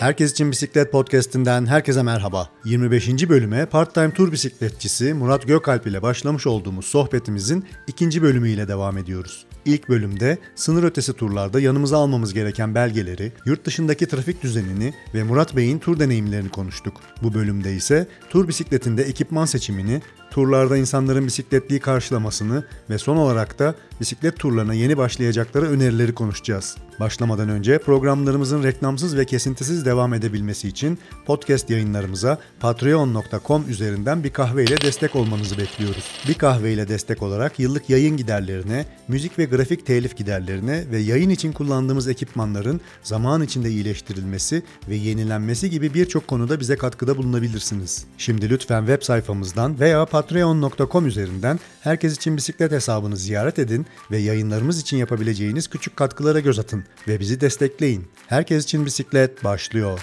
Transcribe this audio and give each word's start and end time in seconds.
Herkes 0.00 0.32
için 0.32 0.50
Bisiklet 0.50 0.92
Podcast'inden 0.92 1.66
herkese 1.66 2.02
merhaba. 2.02 2.50
25. 2.64 3.28
bölüme 3.28 3.66
part-time 3.66 4.10
tur 4.10 4.32
bisikletçisi 4.32 5.14
Murat 5.14 5.46
Gökalp 5.46 5.86
ile 5.86 6.02
başlamış 6.02 6.46
olduğumuz 6.46 6.84
sohbetimizin 6.84 7.64
ikinci 7.86 8.22
bölümüyle 8.22 8.68
devam 8.68 8.98
ediyoruz. 8.98 9.46
İlk 9.64 9.88
bölümde 9.88 10.38
sınır 10.54 10.82
ötesi 10.82 11.12
turlarda 11.12 11.60
yanımıza 11.60 11.98
almamız 11.98 12.34
gereken 12.34 12.74
belgeleri, 12.74 13.32
yurt 13.44 13.64
dışındaki 13.64 14.06
trafik 14.08 14.42
düzenini 14.42 14.94
ve 15.14 15.22
Murat 15.22 15.56
Bey'in 15.56 15.78
tur 15.78 15.98
deneyimlerini 15.98 16.48
konuştuk. 16.48 17.00
Bu 17.22 17.34
bölümde 17.34 17.74
ise 17.74 18.08
tur 18.30 18.48
bisikletinde 18.48 19.02
ekipman 19.02 19.44
seçimini, 19.44 20.02
turlarda 20.36 20.76
insanların 20.76 21.26
bisikletliği 21.26 21.80
karşılamasını 21.80 22.64
ve 22.90 22.98
son 22.98 23.16
olarak 23.16 23.58
da 23.58 23.74
bisiklet 24.00 24.38
turlarına 24.38 24.74
yeni 24.74 24.96
başlayacakları 24.96 25.66
önerileri 25.66 26.14
konuşacağız. 26.14 26.76
Başlamadan 27.00 27.48
önce 27.48 27.78
programlarımızın 27.78 28.62
reklamsız 28.62 29.16
ve 29.16 29.24
kesintisiz 29.24 29.84
devam 29.84 30.14
edebilmesi 30.14 30.68
için 30.68 30.98
podcast 31.26 31.70
yayınlarımıza 31.70 32.38
patreon.com 32.60 33.64
üzerinden 33.68 34.24
bir 34.24 34.30
kahve 34.30 34.64
ile 34.64 34.80
destek 34.80 35.16
olmanızı 35.16 35.58
bekliyoruz. 35.58 36.04
Bir 36.28 36.34
kahve 36.34 36.72
ile 36.72 36.88
destek 36.88 37.22
olarak 37.22 37.58
yıllık 37.58 37.90
yayın 37.90 38.16
giderlerine, 38.16 38.86
müzik 39.08 39.38
ve 39.38 39.44
grafik 39.44 39.86
telif 39.86 40.16
giderlerine 40.16 40.84
ve 40.90 40.98
yayın 40.98 41.30
için 41.30 41.52
kullandığımız 41.52 42.08
ekipmanların 42.08 42.80
zaman 43.02 43.42
içinde 43.42 43.70
iyileştirilmesi 43.70 44.62
ve 44.88 44.94
yenilenmesi 44.96 45.70
gibi 45.70 45.94
birçok 45.94 46.28
konuda 46.28 46.60
bize 46.60 46.76
katkıda 46.76 47.16
bulunabilirsiniz. 47.16 48.04
Şimdi 48.18 48.50
lütfen 48.50 48.80
web 48.86 49.02
sayfamızdan 49.02 49.80
veya 49.80 50.06
patreon.com 50.26 51.06
üzerinden 51.06 51.60
herkes 51.80 52.16
için 52.16 52.36
bisiklet 52.36 52.72
hesabını 52.72 53.16
ziyaret 53.16 53.58
edin 53.58 53.86
ve 54.10 54.18
yayınlarımız 54.18 54.80
için 54.80 54.96
yapabileceğiniz 54.96 55.68
küçük 55.68 55.96
katkılara 55.96 56.40
göz 56.40 56.58
atın 56.58 56.84
ve 57.08 57.20
bizi 57.20 57.40
destekleyin. 57.40 58.06
Herkes 58.26 58.64
için 58.64 58.86
bisiklet 58.86 59.44
başlıyor. 59.44 60.00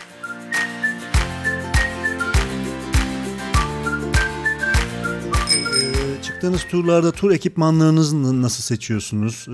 Ee, 6.17 6.21
Çıktığınız 6.21 6.63
turlarda 6.71 7.11
tur 7.11 7.31
ekipmanlarınızı 7.31 8.41
nasıl 8.41 8.63
seçiyorsunuz? 8.63 9.45
Ee, 9.49 9.53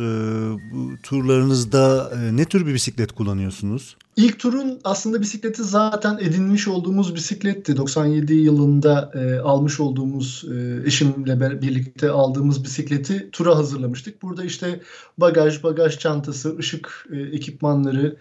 bu 0.73 0.91
turlarınızda 1.03 2.11
e, 2.15 2.37
ne 2.37 2.45
tür 2.45 2.65
bir 2.65 2.73
bisiklet 2.73 3.11
kullanıyorsunuz? 3.11 3.97
İlk 4.19 4.39
turun 4.39 4.79
aslında 4.83 5.21
bisikleti 5.21 5.63
zaten 5.63 6.17
edinmiş 6.21 6.67
olduğumuz 6.67 7.15
bisikletti. 7.15 7.77
97 7.77 8.33
yılında 8.33 9.11
e, 9.15 9.39
almış 9.39 9.79
olduğumuz 9.79 10.45
e, 10.51 10.81
eşimle 10.85 11.61
birlikte 11.61 12.09
aldığımız 12.09 12.63
bisikleti 12.63 13.29
tura 13.31 13.55
hazırlamıştık. 13.55 14.21
Burada 14.21 14.43
işte 14.43 14.79
bagaj, 15.17 15.63
bagaj 15.63 15.97
çantası, 15.99 16.57
ışık 16.57 17.07
e, 17.11 17.17
ekipmanları. 17.19 18.15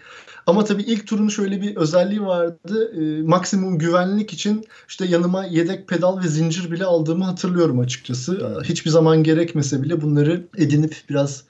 Ama 0.47 0.65
tabii 0.65 0.83
ilk 0.83 1.07
turun 1.07 1.29
şöyle 1.29 1.63
bir 1.63 1.77
özelliği 1.77 2.23
vardı. 2.23 2.93
E, 3.01 3.23
maksimum 3.23 3.79
güvenlik 3.79 4.33
için 4.33 4.65
işte 4.89 5.05
yanıma 5.05 5.45
yedek 5.45 5.89
pedal 5.89 6.23
ve 6.23 6.29
zincir 6.29 6.71
bile 6.71 6.85
aldığımı 6.85 7.25
hatırlıyorum 7.25 7.79
açıkçası. 7.79 8.61
Hiçbir 8.65 8.91
zaman 8.91 9.23
gerekmese 9.23 9.83
bile 9.83 10.01
bunları 10.01 10.47
edinip 10.57 10.97
biraz 11.11 11.45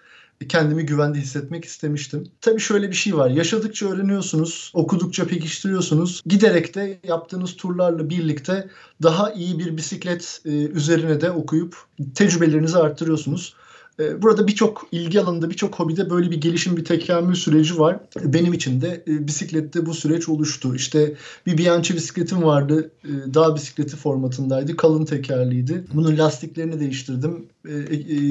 kendimi 0.49 0.87
güvende 0.87 1.19
hissetmek 1.19 1.65
istemiştim. 1.65 2.25
Tabii 2.41 2.61
şöyle 2.61 2.91
bir 2.91 2.97
şey 2.97 3.17
var. 3.17 3.31
Yaşadıkça 3.31 3.87
öğreniyorsunuz, 3.87 4.71
okudukça 4.75 5.27
pekiştiriyorsunuz. 5.27 6.23
Giderek 6.27 6.75
de 6.75 7.01
yaptığınız 7.05 7.57
turlarla 7.57 8.11
birlikte 8.11 8.69
daha 9.03 9.33
iyi 9.33 9.59
bir 9.59 9.77
bisiklet 9.77 10.41
e, 10.45 10.51
üzerine 10.51 11.21
de 11.21 11.31
okuyup 11.31 11.77
tecrübelerinizi 12.15 12.79
arttırıyorsunuz. 12.79 13.55
E, 14.01 14.23
burada 14.23 14.47
birçok 14.47 14.87
ilgi 14.93 15.21
alanında, 15.21 15.51
birçok 15.51 15.79
hobide 15.79 16.11
böyle 16.11 16.31
bir 16.31 16.41
gelişim, 16.41 16.77
bir 16.77 16.85
tekamül 16.85 17.35
süreci 17.35 17.79
var. 17.79 18.01
Benim 18.25 18.53
için 18.53 18.81
de 18.81 19.05
e, 19.09 19.27
bisiklette 19.27 19.87
bu 19.87 19.95
süreç 19.95 20.29
oluştu. 20.29 20.75
İşte 20.75 21.15
bir 21.47 21.59
Bianchi 21.59 21.95
bisikletim 21.95 22.43
vardı. 22.43 22.91
E, 23.05 23.35
dağ 23.35 23.55
bisikleti 23.55 23.97
formatındaydı. 23.97 24.77
Kalın 24.77 25.05
tekerliydi. 25.05 25.85
Bunun 25.95 26.19
lastiklerini 26.19 26.81
değiştirdim. 26.81 27.47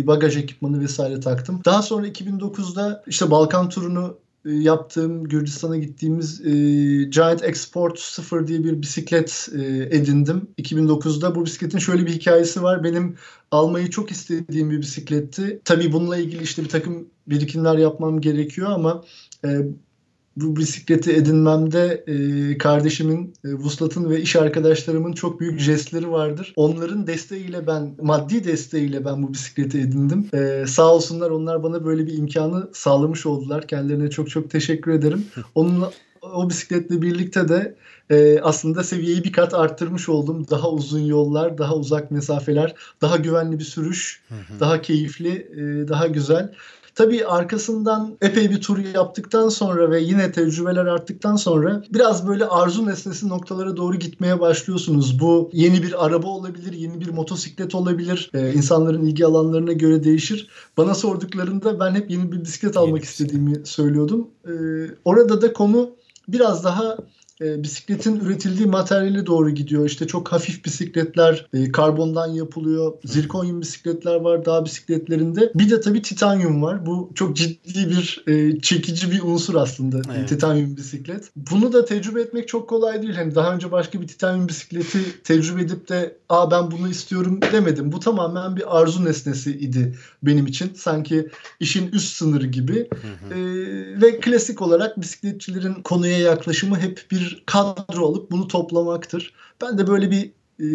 Bagaj 0.08 0.38
ekipmanı 0.38 0.80
vesaire 0.80 1.20
taktım. 1.20 1.62
Daha 1.66 1.82
sonra 1.82 2.08
2009'da 2.08 3.04
işte 3.08 3.32
Balkan 3.32 3.70
turunu 3.70 4.18
yaptığım 4.52 5.24
Gürcistan'a 5.24 5.78
gittiğimiz 5.78 6.42
e, 6.46 6.52
Giant 7.04 7.44
Export 7.44 8.00
0 8.00 8.48
diye 8.48 8.64
bir 8.64 8.82
bisiklet 8.82 9.50
e, 9.56 9.60
edindim 9.92 10.48
2009'da. 10.58 11.36
Bu 11.36 11.46
bisikletin 11.46 11.80
şöyle 11.80 12.06
bir 12.06 12.12
hikayesi 12.12 12.64
var. 12.64 12.84
Benim 12.84 13.16
almayı 13.52 13.90
çok 13.90 14.12
istediğim 14.12 14.72
bir 14.72 14.82
bisikletti. 14.82 15.62
Tabii 15.66 15.92
bununla 15.92 16.18
ilgili 16.18 16.44
işte 16.44 16.64
bir 16.64 16.70
takım 16.70 17.08
birikimler 17.28 17.78
yapmam 17.78 18.22
gerekiyor 18.22 18.72
ama 18.72 19.04
e, 19.46 19.50
bu 20.42 20.56
bisikleti 20.56 21.12
edinmemde 21.14 22.04
e, 22.08 22.58
kardeşimin, 22.58 23.34
e, 23.46 23.54
Vuslat'ın 23.54 24.10
ve 24.10 24.22
iş 24.22 24.36
arkadaşlarımın 24.36 25.14
çok 25.14 25.40
büyük 25.40 25.60
jestleri 25.60 26.12
vardır. 26.12 26.54
Onların 26.56 27.08
desteğiyle 27.08 27.68
ben, 27.68 27.96
maddi 28.02 28.44
desteğiyle 28.44 29.06
ben 29.06 29.24
bu 29.24 29.34
bisikleti 29.34 29.80
edindim. 29.80 30.30
E, 30.34 30.66
sağ 30.68 30.94
olsunlar 30.94 31.30
onlar 31.30 31.64
bana 31.64 31.86
böyle 31.86 32.08
bir 32.08 32.18
imkanı 32.18 32.70
sağlamış 32.74 33.26
oldular. 33.26 33.68
Kendilerine 33.68 34.10
çok 34.10 34.30
çok 34.30 34.50
teşekkür 34.50 34.92
ederim. 34.92 35.26
Onunla 35.56 35.92
o 36.22 36.50
bisikletle 36.50 37.02
birlikte 37.02 37.50
de 37.50 37.76
e, 38.10 38.40
aslında 38.40 38.84
seviyeyi 38.84 39.24
bir 39.24 39.32
kat 39.32 39.54
arttırmış 39.54 40.10
oldum. 40.10 40.46
Daha 40.50 40.72
uzun 40.72 41.06
yollar, 41.06 41.58
daha 41.58 41.76
uzak 41.76 42.12
mesafeler, 42.12 42.76
daha 43.02 43.18
güvenli 43.18 43.60
bir 43.60 43.64
sürüş, 43.64 44.22
daha 44.60 44.82
keyifli, 44.82 45.32
e, 45.32 45.88
daha 45.88 46.08
güzel. 46.08 46.54
Tabii 46.98 47.26
arkasından 47.26 48.18
epey 48.22 48.50
bir 48.50 48.62
tur 48.62 48.78
yaptıktan 48.78 49.50
sonra 49.50 49.92
ve 49.92 50.00
yine 50.00 50.32
tecrübeler 50.32 50.86
arttıktan 50.86 51.36
sonra 51.36 51.84
biraz 51.94 52.28
böyle 52.28 52.46
arzu 52.46 52.86
nesnesi 52.86 53.30
noktalara 53.30 53.78
doğru 53.78 53.96
gitmeye 53.96 54.40
başlıyorsunuz. 54.40 55.20
Bu 55.20 55.50
yeni 55.54 55.84
bir 55.84 56.06
araba 56.06 56.28
olabilir, 56.28 56.74
yeni 56.74 57.02
bir 57.02 57.10
motosiklet 57.10 57.76
olabilir. 57.76 58.30
Ee, 58.34 58.54
insanların 58.54 59.06
ilgi 59.06 59.26
alanlarına 59.26 59.72
göre 59.72 60.04
değişir. 60.04 60.50
Bana 60.78 60.96
sorduklarında 60.96 61.80
ben 61.80 61.96
hep 61.96 62.12
yeni 62.12 62.32
bir 62.32 62.42
bisiklet 62.42 62.78
almak 62.78 63.04
istediğimi 63.04 63.66
söylüyordum. 63.66 64.28
Ee, 64.46 64.52
orada 65.06 65.42
da 65.42 65.54
konu 65.54 65.90
biraz 66.28 66.64
daha 66.64 66.98
e, 67.42 67.64
bisikletin 67.64 68.20
üretildiği 68.20 68.68
materyale 68.68 69.26
doğru 69.26 69.50
gidiyor. 69.50 69.86
İşte 69.86 70.08
çok 70.08 70.32
hafif 70.32 70.66
bisikletler 70.66 71.48
e, 71.54 71.72
karbondan 71.72 72.28
yapılıyor. 72.28 72.94
Zirkonyum 73.06 73.62
bisikletler 73.62 74.16
var 74.16 74.46
dağ 74.46 74.66
bisikletlerinde. 74.66 75.52
Bir 75.56 75.70
de 75.70 75.82
tabii 75.82 76.02
titanyum 76.02 76.64
var. 76.64 76.86
Bu 76.86 77.12
çok 77.16 77.36
ciddi 77.36 77.90
bir 77.90 78.24
e, 78.28 78.62
çekici 78.62 79.12
bir 79.12 79.22
unsur 79.22 79.56
aslında 79.56 80.02
evet. 80.16 80.30
titanyum 80.30 80.78
bisiklet. 80.78 81.32
Bunu 81.36 81.74
da 81.74 81.86
tecrübe 81.86 82.22
etmek 82.22 82.48
çok 82.48 82.70
kolay 82.70 83.02
değil. 83.02 83.16
Hani 83.16 83.36
daha 83.36 83.56
önce 83.56 83.72
başka 83.72 84.02
bir 84.02 84.08
titanyum 84.08 84.48
bisikleti 84.48 85.24
tecrübe 85.24 85.62
edip 85.62 85.90
de 85.90 86.18
aa 86.30 86.52
ben 86.52 86.72
bunu 86.72 86.90
istiyorum 86.90 87.40
demedim. 87.52 87.92
Bu 87.92 88.00
tamamen 88.00 88.56
bir 88.56 88.80
arzu 88.80 89.06
nesnesi 89.06 89.52
idi 89.52 89.96
benim 90.24 90.48
için. 90.48 90.72
Sanki 90.76 91.30
işin 91.60 91.92
üst 91.92 92.16
sınırı 92.16 92.46
gibi. 92.46 92.90
Hı 92.90 93.36
hı. 93.36 93.40
E, 93.40 94.02
ve 94.02 94.20
klasik 94.20 94.62
olarak 94.62 95.02
bisikletçilerin 95.02 95.74
konuya 95.74 96.18
yaklaşımı 96.18 96.80
hep 96.80 97.06
bir 97.12 97.27
kadro 97.46 98.08
alıp 98.08 98.32
bunu 98.32 98.48
toplamaktır. 98.48 99.34
Ben 99.62 99.78
de 99.78 99.88
böyle 99.88 100.12
bir 100.12 100.32
e, 100.60 100.68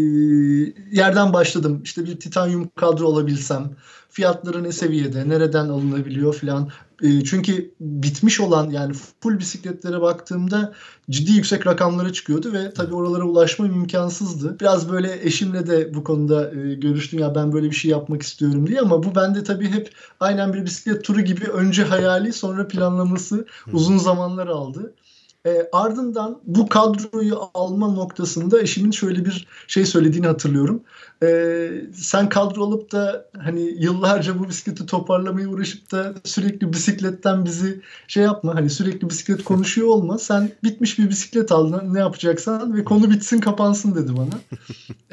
yerden 0.93 1.33
başladım. 1.33 1.81
İşte 1.85 2.05
bir 2.05 2.21
titanyum 2.21 2.71
kadro 2.75 3.07
alabilsem, 3.07 3.71
fiyatları 4.11 4.65
ne 4.65 4.73
seviyede, 4.73 5.29
nereden 5.29 5.69
alınabiliyor 5.69 6.35
filan. 6.35 6.71
E, 7.03 7.25
çünkü 7.25 7.75
bitmiş 7.81 8.41
olan 8.41 8.71
yani 8.71 8.93
full 9.21 9.39
bisikletlere 9.39 10.01
baktığımda 10.01 10.73
ciddi 11.11 11.33
yüksek 11.33 11.67
rakamlara 11.67 12.13
çıkıyordu 12.13 12.53
ve 12.53 12.75
tabii 12.75 12.95
oralara 12.95 13.25
ulaşmam 13.25 13.71
imkansızdı. 13.71 14.57
Biraz 14.61 14.93
böyle 14.93 15.27
eşimle 15.27 15.67
de 15.67 15.95
bu 15.95 16.05
konuda 16.05 16.51
e, 16.55 16.75
görüştüm 16.75 17.21
ya 17.21 17.35
ben 17.35 17.53
böyle 17.53 17.71
bir 17.71 17.77
şey 17.77 17.91
yapmak 17.91 18.23
istiyorum 18.23 18.67
diye 18.67 18.81
ama 18.81 19.03
bu 19.03 19.15
bende 19.15 19.45
tabii 19.45 19.71
hep 19.71 19.91
aynen 20.21 20.53
bir 20.53 20.65
bisiklet 20.65 21.05
turu 21.05 21.21
gibi 21.21 21.45
önce 21.45 21.85
hayali 21.85 22.33
sonra 22.33 22.69
planlaması 22.69 23.47
uzun 23.73 23.99
zamanlar 23.99 24.47
aldı. 24.47 24.95
E, 25.47 25.69
ardından 25.73 26.41
bu 26.45 26.69
kadroyu 26.69 27.39
alma 27.55 27.89
noktasında 27.89 28.61
eşimin 28.61 28.91
şöyle 28.91 29.25
bir 29.25 29.47
şey 29.67 29.87
söylediğini 29.87 30.27
hatırlıyorum. 30.27 30.83
E, 31.23 31.71
sen 31.95 32.29
kadro 32.29 32.65
alıp 32.65 32.93
da 32.93 33.27
hani 33.39 33.61
yıllarca 33.61 34.39
bu 34.39 34.49
bisikleti 34.49 34.87
toparlamaya 34.87 35.49
uğraşıp 35.49 35.93
da 35.93 36.15
sürekli 36.25 36.73
bisikletten 36.73 37.45
bizi 37.45 37.81
şey 38.09 38.23
yapma. 38.23 38.55
Hani 38.55 38.71
sürekli 38.71 39.11
bisiklet 39.11 39.45
konuşuyor 39.45 39.89
olma. 39.89 40.19
Sen 40.19 40.51
bitmiş 40.65 40.99
bir 40.99 41.11
bisiklet 41.11 41.53
aldın 41.53 41.95
ne 41.95 41.99
yapacaksan 41.99 42.77
ve 42.77 42.85
konu 42.85 43.11
bitsin 43.11 43.39
kapansın 43.39 43.95
dedi 43.95 44.13
bana. 44.17 44.41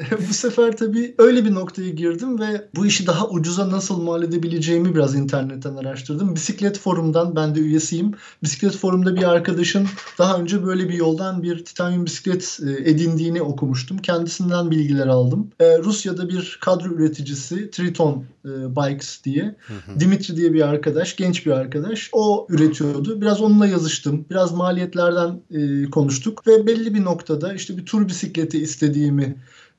e, 0.00 0.28
bu 0.28 0.32
sefer 0.32 0.76
tabii 0.76 1.14
öyle 1.18 1.44
bir 1.44 1.54
noktaya 1.54 1.90
girdim 1.90 2.40
ve 2.40 2.68
bu 2.76 2.86
işi 2.86 3.06
daha 3.06 3.28
ucuza 3.28 3.70
nasıl 3.70 4.02
mal 4.02 4.22
edebileceğimi 4.22 4.94
biraz 4.94 5.14
internetten 5.14 5.76
araştırdım. 5.76 6.34
Bisiklet 6.34 6.78
forumdan 6.78 7.36
ben 7.36 7.54
de 7.54 7.60
üyesiyim. 7.60 8.12
Bisiklet 8.42 8.76
forumda 8.76 9.16
bir 9.16 9.22
arkadaşın 9.22 9.88
daha 10.18 10.38
önce 10.38 10.66
böyle 10.66 10.88
bir 10.88 10.94
yoldan 10.94 11.42
bir 11.42 11.64
titanyum 11.64 12.06
bisiklet 12.06 12.58
e, 12.66 12.90
edindiğini 12.90 13.42
okumuştum. 13.42 13.98
Kendisinden 13.98 14.70
bilgiler 14.70 15.06
aldım. 15.06 15.50
E, 15.60 15.78
Rus 15.78 15.99
Rusya'da 16.00 16.28
bir 16.28 16.58
kadro 16.60 16.88
üreticisi 16.88 17.70
Triton 17.70 18.24
e, 18.44 18.48
Bikes 18.48 19.24
diye. 19.24 19.42
Hı 19.42 19.74
hı. 19.74 20.00
Dimitri 20.00 20.36
diye 20.36 20.52
bir 20.52 20.68
arkadaş, 20.68 21.16
genç 21.16 21.46
bir 21.46 21.50
arkadaş. 21.50 22.10
O 22.12 22.46
üretiyordu. 22.50 23.20
Biraz 23.20 23.40
onunla 23.40 23.66
yazıştım. 23.66 24.26
Biraz 24.30 24.52
maliyetlerden 24.52 25.40
e, 25.50 25.90
konuştuk 25.90 26.46
ve 26.46 26.66
belli 26.66 26.94
bir 26.94 27.04
noktada 27.04 27.54
işte 27.54 27.76
bir 27.76 27.86
tur 27.86 28.08
bisikleti 28.08 28.58
istediğimi 28.58 29.36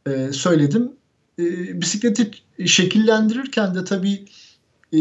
e, 0.08 0.32
söyledim. 0.32 0.92
E, 1.40 1.46
bisikleti 1.82 2.32
şekillendirirken 2.66 3.76
de 3.76 3.84
tabii 3.84 4.26
e, 4.94 5.00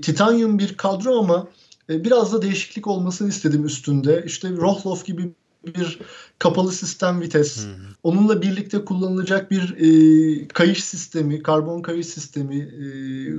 titanyum 0.00 0.58
bir 0.58 0.76
kadro 0.76 1.18
ama 1.18 1.48
e, 1.90 2.04
biraz 2.04 2.32
da 2.32 2.42
değişiklik 2.42 2.86
olmasını 2.86 3.28
istedim 3.28 3.64
üstünde. 3.64 4.22
İşte 4.26 4.50
Rohloff 4.50 5.06
gibi 5.06 5.30
bir 5.66 5.98
kapalı 6.38 6.72
sistem 6.72 7.20
vites. 7.20 7.66
Hı. 7.66 7.70
Onunla 8.02 8.42
birlikte 8.42 8.84
kullanılacak 8.84 9.50
bir 9.50 9.74
e, 9.78 10.48
kayış 10.48 10.84
sistemi, 10.84 11.42
karbon 11.42 11.82
kayış 11.82 12.06
sistemi 12.06 12.56
e, 12.56 12.86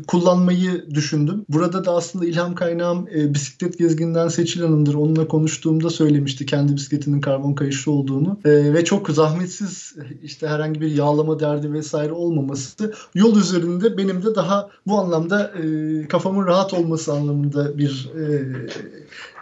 kullanmayı 0.08 0.86
düşündüm. 0.94 1.46
Burada 1.50 1.86
da 1.86 1.92
aslında 1.92 2.26
ilham 2.26 2.56
kaynağım 2.56 3.08
e, 3.16 3.34
bisiklet 3.34 3.78
gezgininden 3.80 4.28
Seçil 4.28 4.62
Hanım'dır. 4.62 4.94
Onunla 4.94 5.28
konuştuğumda 5.28 5.90
söylemişti 5.90 6.46
kendi 6.46 6.76
bisikletinin 6.76 7.22
karbon 7.22 7.54
kayışı 7.54 7.92
olduğunu. 7.92 8.40
E, 8.46 8.74
ve 8.74 8.86
çok 8.86 9.10
zahmetsiz 9.10 9.96
işte 10.24 10.48
herhangi 10.48 10.82
bir 10.82 10.92
yağlama 10.92 11.40
derdi 11.40 11.74
vesaire 11.74 12.12
olmaması 12.12 12.94
yol 13.16 13.36
üzerinde 13.36 13.98
benim 13.98 14.24
de 14.24 14.36
daha 14.36 14.70
bu 14.88 15.00
anlamda 15.00 15.52
e, 15.64 16.08
kafamın 16.08 16.48
rahat 16.48 16.74
olması 16.74 17.14
anlamında 17.14 17.78
bir 17.78 18.12
e, 18.16 18.46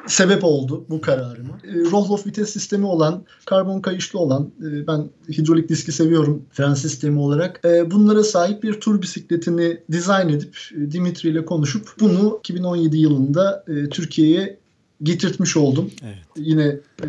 sebep 0.08 0.44
oldu 0.44 0.86
bu 0.90 1.02
kararıma. 1.02 1.60
E, 1.64 1.92
Rohloff 1.92 2.28
vites 2.28 2.50
sistemi 2.50 2.86
olan, 2.86 3.24
karbon 3.46 3.82
kayışlı 3.82 4.20
olan, 4.20 4.52
e, 4.60 4.88
ben 4.88 5.10
hidrolik 5.30 5.70
diski 5.70 5.92
seviyorum 5.92 6.46
fren 6.52 6.74
sistemi 6.74 7.20
olarak. 7.20 7.62
E, 7.66 7.92
bunlara 7.92 8.24
sahip 8.24 8.64
bir 8.64 8.74
tur 8.74 9.02
bisikletini 9.02 9.78
dizayn 9.92 10.30
edip 10.30 10.58
e, 10.78 10.92
Dimitri 10.92 11.30
ile 11.30 11.46
konuşup 11.46 11.90
bunu 12.00 12.40
2017 12.40 12.98
yılında 12.98 13.64
e, 13.68 13.90
Türkiye'ye 13.90 14.60
getirtmiş 15.04 15.58
oldum. 15.58 15.92
Evet. 16.04 16.18
Yine 16.38 16.80
e, 17.04 17.08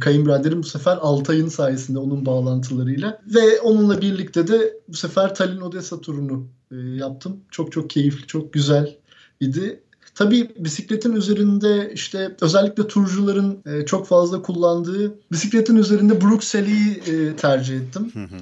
kayınbiraderim 0.00 0.62
bu 0.62 0.66
sefer 0.66 0.98
Altay'ın 1.00 1.48
sayesinde 1.48 1.98
onun 1.98 2.26
bağlantılarıyla 2.26 3.22
ve 3.34 3.60
onunla 3.60 4.00
birlikte 4.00 4.48
de 4.48 4.80
bu 4.88 4.94
sefer 4.94 5.34
Tallinn 5.34 5.60
Odessa 5.60 6.00
turunu 6.00 6.46
e, 6.72 6.76
yaptım. 6.76 7.36
Çok 7.50 7.72
çok 7.72 7.90
keyifli, 7.90 8.26
çok 8.26 8.52
güzel 8.52 8.96
idi. 9.40 9.80
Tabii 10.16 10.50
bisikletin 10.58 11.12
üzerinde 11.12 11.90
işte 11.94 12.36
özellikle 12.40 12.86
turcuların 12.86 13.62
e, 13.66 13.86
çok 13.86 14.06
fazla 14.06 14.42
kullandığı 14.42 15.14
bisikletin 15.32 15.76
üzerinde 15.76 16.20
Bruxel'i 16.20 16.90
e, 16.90 17.36
tercih 17.36 17.76
ettim. 17.76 18.10
Hı 18.14 18.20
hı. 18.20 18.40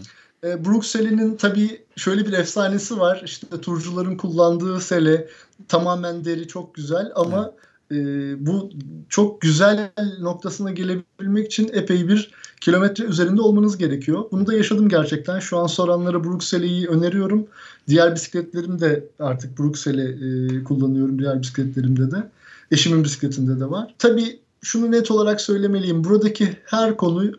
E, 0.49 1.37
tabii 1.37 1.83
şöyle 1.97 2.27
bir 2.27 2.33
efsanesi 2.33 2.99
var. 2.99 3.23
İşte 3.25 3.61
turcuların 3.61 4.17
kullandığı 4.17 4.81
sele 4.81 5.29
tamamen 5.69 6.25
deri 6.25 6.49
çok 6.49 6.75
güzel 6.75 7.13
ama 7.15 7.43
evet. 7.43 7.65
E, 7.95 8.47
bu 8.47 8.71
çok 9.09 9.41
güzel 9.41 9.93
noktasına 10.21 10.71
gelebilmek 10.71 11.47
için 11.47 11.71
epey 11.73 12.09
bir 12.09 12.31
kilometre 12.61 13.05
üzerinde 13.05 13.41
olmanız 13.41 13.79
gerekiyor. 13.79 14.25
Bunu 14.33 14.47
da 14.47 14.55
yaşadım 14.55 14.89
gerçekten. 14.89 15.39
Şu 15.39 15.59
an 15.59 15.67
soranlara 15.67 16.25
Bruxel'i 16.25 16.89
öneriyorum. 16.89 17.47
Diğer 17.89 18.15
bisikletlerim 18.15 18.81
de 18.81 19.05
artık 19.19 19.59
Bruxel'i 19.59 20.03
e, 20.03 20.65
kullanıyorum 20.65 21.19
diğer 21.19 21.43
bisikletlerimde 21.43 22.11
de. 22.11 22.31
Eşimin 22.71 23.05
bisikletinde 23.05 23.61
de 23.61 23.71
var. 23.71 23.95
Tabii 23.99 24.41
şunu 24.63 24.91
net 24.91 25.11
olarak 25.11 25.41
söylemeliyim. 25.41 26.05
Buradaki 26.05 26.57
her 26.65 26.97
konu 26.97 27.33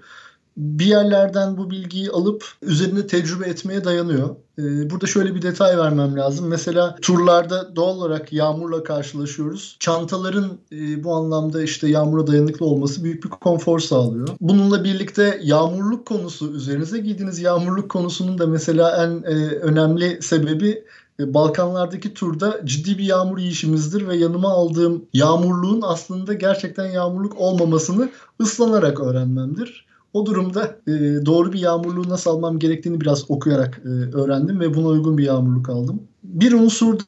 bir 0.58 0.86
yerlerden 0.86 1.58
bu 1.58 1.70
bilgiyi 1.70 2.12
alıp 2.12 2.46
üzerine 2.62 3.08
tecrübe 3.08 3.46
etmeye 3.46 3.84
dayanıyor. 3.84 4.36
Ee, 4.60 4.90
burada 4.90 5.06
şöyle 5.06 5.36
bir 5.36 5.42
detay 5.42 5.78
vermem 5.78 6.16
lazım. 6.16 6.48
Mesela 6.48 6.96
turlarda 7.02 7.76
doğal 7.76 7.98
olarak 7.98 8.34
yağmurla 8.34 8.84
karşılaşıyoruz. 8.84 9.78
Çantaların 9.80 10.58
e, 10.72 11.04
bu 11.04 11.14
anlamda 11.14 11.64
işte 11.64 11.88
yağmura 11.88 12.28
dayanıklı 12.28 12.66
olması 12.66 13.04
büyük 13.04 13.24
bir 13.24 13.30
konfor 13.30 13.80
sağlıyor. 13.80 14.28
Bununla 14.42 14.84
birlikte 14.84 15.40
yağmurluk 15.44 16.06
konusu, 16.06 16.54
üzerinize 16.54 16.98
giydiğiniz 16.98 17.40
yağmurluk 17.40 17.90
konusunun 17.90 18.38
da 18.38 18.48
mesela 18.48 19.06
en 19.06 19.24
e, 19.24 19.36
önemli 19.48 20.22
sebebi 20.22 20.84
e, 21.20 21.34
Balkanlardaki 21.34 22.14
turda 22.14 22.62
ciddi 22.66 22.98
bir 22.98 23.04
yağmur 23.04 23.38
yiyişimizdir 23.38 24.08
ve 24.08 24.18
yanıma 24.18 24.50
aldığım 24.50 25.06
yağmurluğun 25.14 25.82
aslında 25.82 26.34
gerçekten 26.34 26.86
yağmurluk 26.86 27.38
olmamasını 27.38 28.10
ıslanarak 28.42 29.00
öğrenmemdir. 29.00 29.86
O 30.16 30.26
durumda 30.26 30.80
e, 30.88 30.92
doğru 31.26 31.54
bir 31.54 31.60
yağmurluğu 31.60 32.10
nasıl 32.10 32.32
almam 32.32 32.60
gerektiğini 32.60 33.02
biraz 33.02 33.32
okuyarak 33.32 33.82
e, 33.86 33.90
öğrendim 33.90 34.60
ve 34.60 34.74
buna 34.74 34.88
uygun 34.88 35.18
bir 35.18 35.24
yağmurluk 35.24 35.70
aldım. 35.70 36.04
Bir 36.24 36.54
unsur 36.54 37.00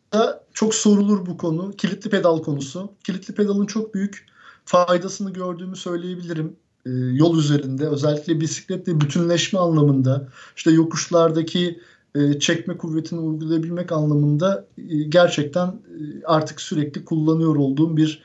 çok 0.53 0.75
sorulur 0.75 1.25
bu 1.25 1.37
konu. 1.37 1.71
Kilitli 1.71 2.09
pedal 2.09 2.37
konusu. 2.41 2.89
Kilitli 3.03 3.33
pedalın 3.33 3.65
çok 3.65 3.93
büyük 3.93 4.25
faydasını 4.65 5.33
gördüğümü 5.33 5.75
söyleyebilirim 5.75 6.55
e, 6.85 6.89
yol 6.91 7.37
üzerinde. 7.37 7.87
Özellikle 7.87 8.41
bisikletle 8.41 9.01
bütünleşme 9.01 9.59
anlamında, 9.59 10.27
işte 10.55 10.71
yokuşlardaki 10.71 11.79
e, 12.15 12.39
çekme 12.39 12.77
kuvvetini 12.77 13.19
uygulayabilmek 13.19 13.91
anlamında 13.91 14.65
e, 14.77 15.03
gerçekten 15.03 15.81
artık 16.25 16.61
sürekli 16.61 17.05
kullanıyor 17.05 17.55
olduğum 17.55 17.97
bir 17.97 18.23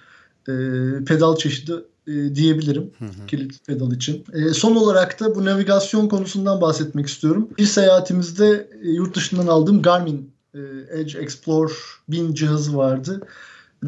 pedal 1.06 1.36
çeşidi 1.36 1.72
e, 2.06 2.34
diyebilirim 2.34 2.90
hı 2.98 3.04
hı. 3.04 3.26
kilit 3.26 3.66
pedal 3.66 3.92
için. 3.92 4.24
E, 4.32 4.48
son 4.48 4.76
olarak 4.76 5.20
da 5.20 5.34
bu 5.34 5.44
navigasyon 5.44 6.08
konusundan 6.08 6.60
bahsetmek 6.60 7.06
istiyorum. 7.06 7.48
Bir 7.58 7.66
seyahatimizde 7.66 8.68
e, 8.82 8.88
yurt 8.88 9.16
dışından 9.16 9.46
aldığım 9.46 9.82
Garmin 9.82 10.32
e, 10.54 10.60
Edge 10.90 11.18
Explore 11.18 11.72
1000 12.08 12.34
cihazı 12.34 12.76
vardı. 12.76 13.20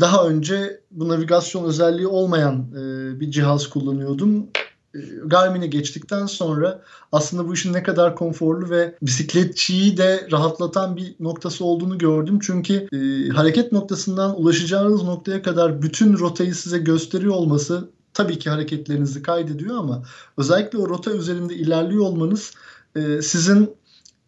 Daha 0.01 0.27
önce 0.29 0.81
bu 0.91 1.09
navigasyon 1.09 1.65
özelliği 1.65 2.07
olmayan 2.07 2.67
e, 2.73 3.21
bir 3.21 3.31
cihaz 3.31 3.67
kullanıyordum. 3.67 4.47
E, 4.95 4.99
Garmin'e 5.25 5.67
geçtikten 5.67 6.27
sonra 6.27 6.83
aslında 7.13 7.49
bu 7.49 7.55
işin 7.55 7.73
ne 7.73 7.83
kadar 7.83 8.17
konforlu 8.17 8.71
ve 8.71 8.95
bisikletçiyi 9.03 9.97
de 9.97 10.29
rahatlatan 10.33 10.97
bir 10.97 11.15
noktası 11.21 11.65
olduğunu 11.65 11.99
gördüm. 11.99 12.39
Çünkü 12.43 12.89
e, 12.93 13.29
hareket 13.29 13.73
noktasından 13.73 14.41
ulaşacağınız 14.41 15.03
noktaya 15.03 15.43
kadar 15.43 15.83
bütün 15.83 16.19
rotayı 16.19 16.55
size 16.55 16.79
gösteriyor 16.79 17.35
olması 17.35 17.89
tabii 18.15 18.39
ki 18.39 18.51
hareketlerinizi 18.51 19.23
kaydediyor 19.23 19.77
ama 19.77 20.03
özellikle 20.37 20.79
o 20.79 20.89
rota 20.89 21.13
üzerinde 21.13 21.55
ilerliyor 21.55 22.05
olmanız 22.05 22.55
e, 22.97 23.23
sizin 23.23 23.77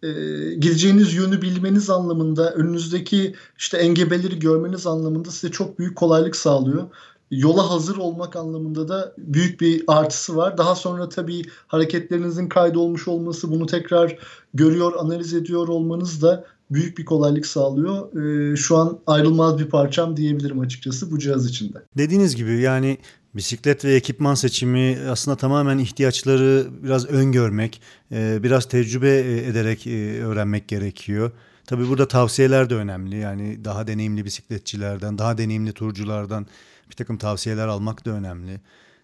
e, 0.02 0.08
gideceğiniz 0.54 1.14
yönü 1.14 1.42
bilmeniz 1.42 1.90
anlamında 1.90 2.54
önünüzdeki 2.54 3.34
işte 3.58 3.78
engebeleri 3.78 4.38
görmeniz 4.38 4.86
anlamında 4.86 5.30
size 5.30 5.52
çok 5.52 5.78
büyük 5.78 5.96
kolaylık 5.96 6.36
sağlıyor. 6.36 6.84
Yola 7.30 7.70
hazır 7.70 7.96
olmak 7.96 8.36
anlamında 8.36 8.88
da 8.88 9.14
büyük 9.18 9.60
bir 9.60 9.84
artısı 9.86 10.36
var. 10.36 10.58
Daha 10.58 10.74
sonra 10.74 11.08
tabii 11.08 11.42
hareketlerinizin 11.66 12.48
kaydolmuş 12.48 13.08
olması, 13.08 13.50
bunu 13.50 13.66
tekrar 13.66 14.18
görüyor, 14.54 14.92
analiz 14.98 15.34
ediyor 15.34 15.68
olmanız 15.68 16.22
da 16.22 16.44
büyük 16.70 16.98
bir 16.98 17.04
kolaylık 17.04 17.46
sağlıyor. 17.46 18.16
Ee, 18.16 18.56
şu 18.56 18.76
an 18.76 18.98
ayrılmaz 19.06 19.58
bir 19.58 19.68
parçam 19.68 20.16
diyebilirim 20.16 20.60
açıkçası 20.60 21.10
bu 21.10 21.18
cihaz 21.18 21.46
içinde. 21.46 21.78
Dediğiniz 21.98 22.36
gibi 22.36 22.60
yani 22.60 22.98
Bisiklet 23.36 23.84
ve 23.84 23.94
ekipman 23.94 24.34
seçimi 24.34 24.98
aslında 25.08 25.36
tamamen 25.36 25.78
ihtiyaçları 25.78 26.66
biraz 26.82 27.06
öngörmek, 27.06 27.82
e, 28.12 28.42
biraz 28.42 28.68
tecrübe 28.68 29.08
e, 29.08 29.46
ederek 29.46 29.86
e, 29.86 30.22
öğrenmek 30.24 30.68
gerekiyor. 30.68 31.30
Tabii 31.66 31.88
burada 31.88 32.08
tavsiyeler 32.08 32.70
de 32.70 32.74
önemli. 32.74 33.16
Yani 33.16 33.64
daha 33.64 33.86
deneyimli 33.86 34.24
bisikletçilerden, 34.24 35.18
daha 35.18 35.38
deneyimli 35.38 35.72
turculardan 35.72 36.46
bir 36.90 36.94
takım 36.94 37.18
tavsiyeler 37.18 37.68
almak 37.68 38.06
da 38.06 38.10
önemli. 38.10 38.60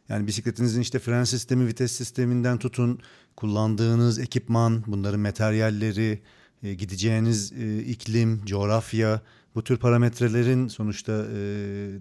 Yani 0.08 0.26
bisikletinizin 0.26 0.80
işte 0.80 0.98
fren 0.98 1.24
sistemi, 1.24 1.66
vites 1.66 1.92
sisteminden 1.92 2.58
tutun, 2.58 3.00
kullandığınız 3.36 4.18
ekipman, 4.18 4.84
bunların 4.86 5.20
materyalleri, 5.20 6.22
gideceğiniz 6.62 7.52
iklim, 7.86 8.44
coğrafya, 8.44 9.20
bu 9.54 9.64
tür 9.64 9.76
parametrelerin 9.76 10.68
sonuçta 10.68 11.26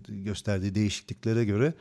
gösterdiği 0.07 0.75
değişikliklere 0.75 1.45
göre 1.45 1.73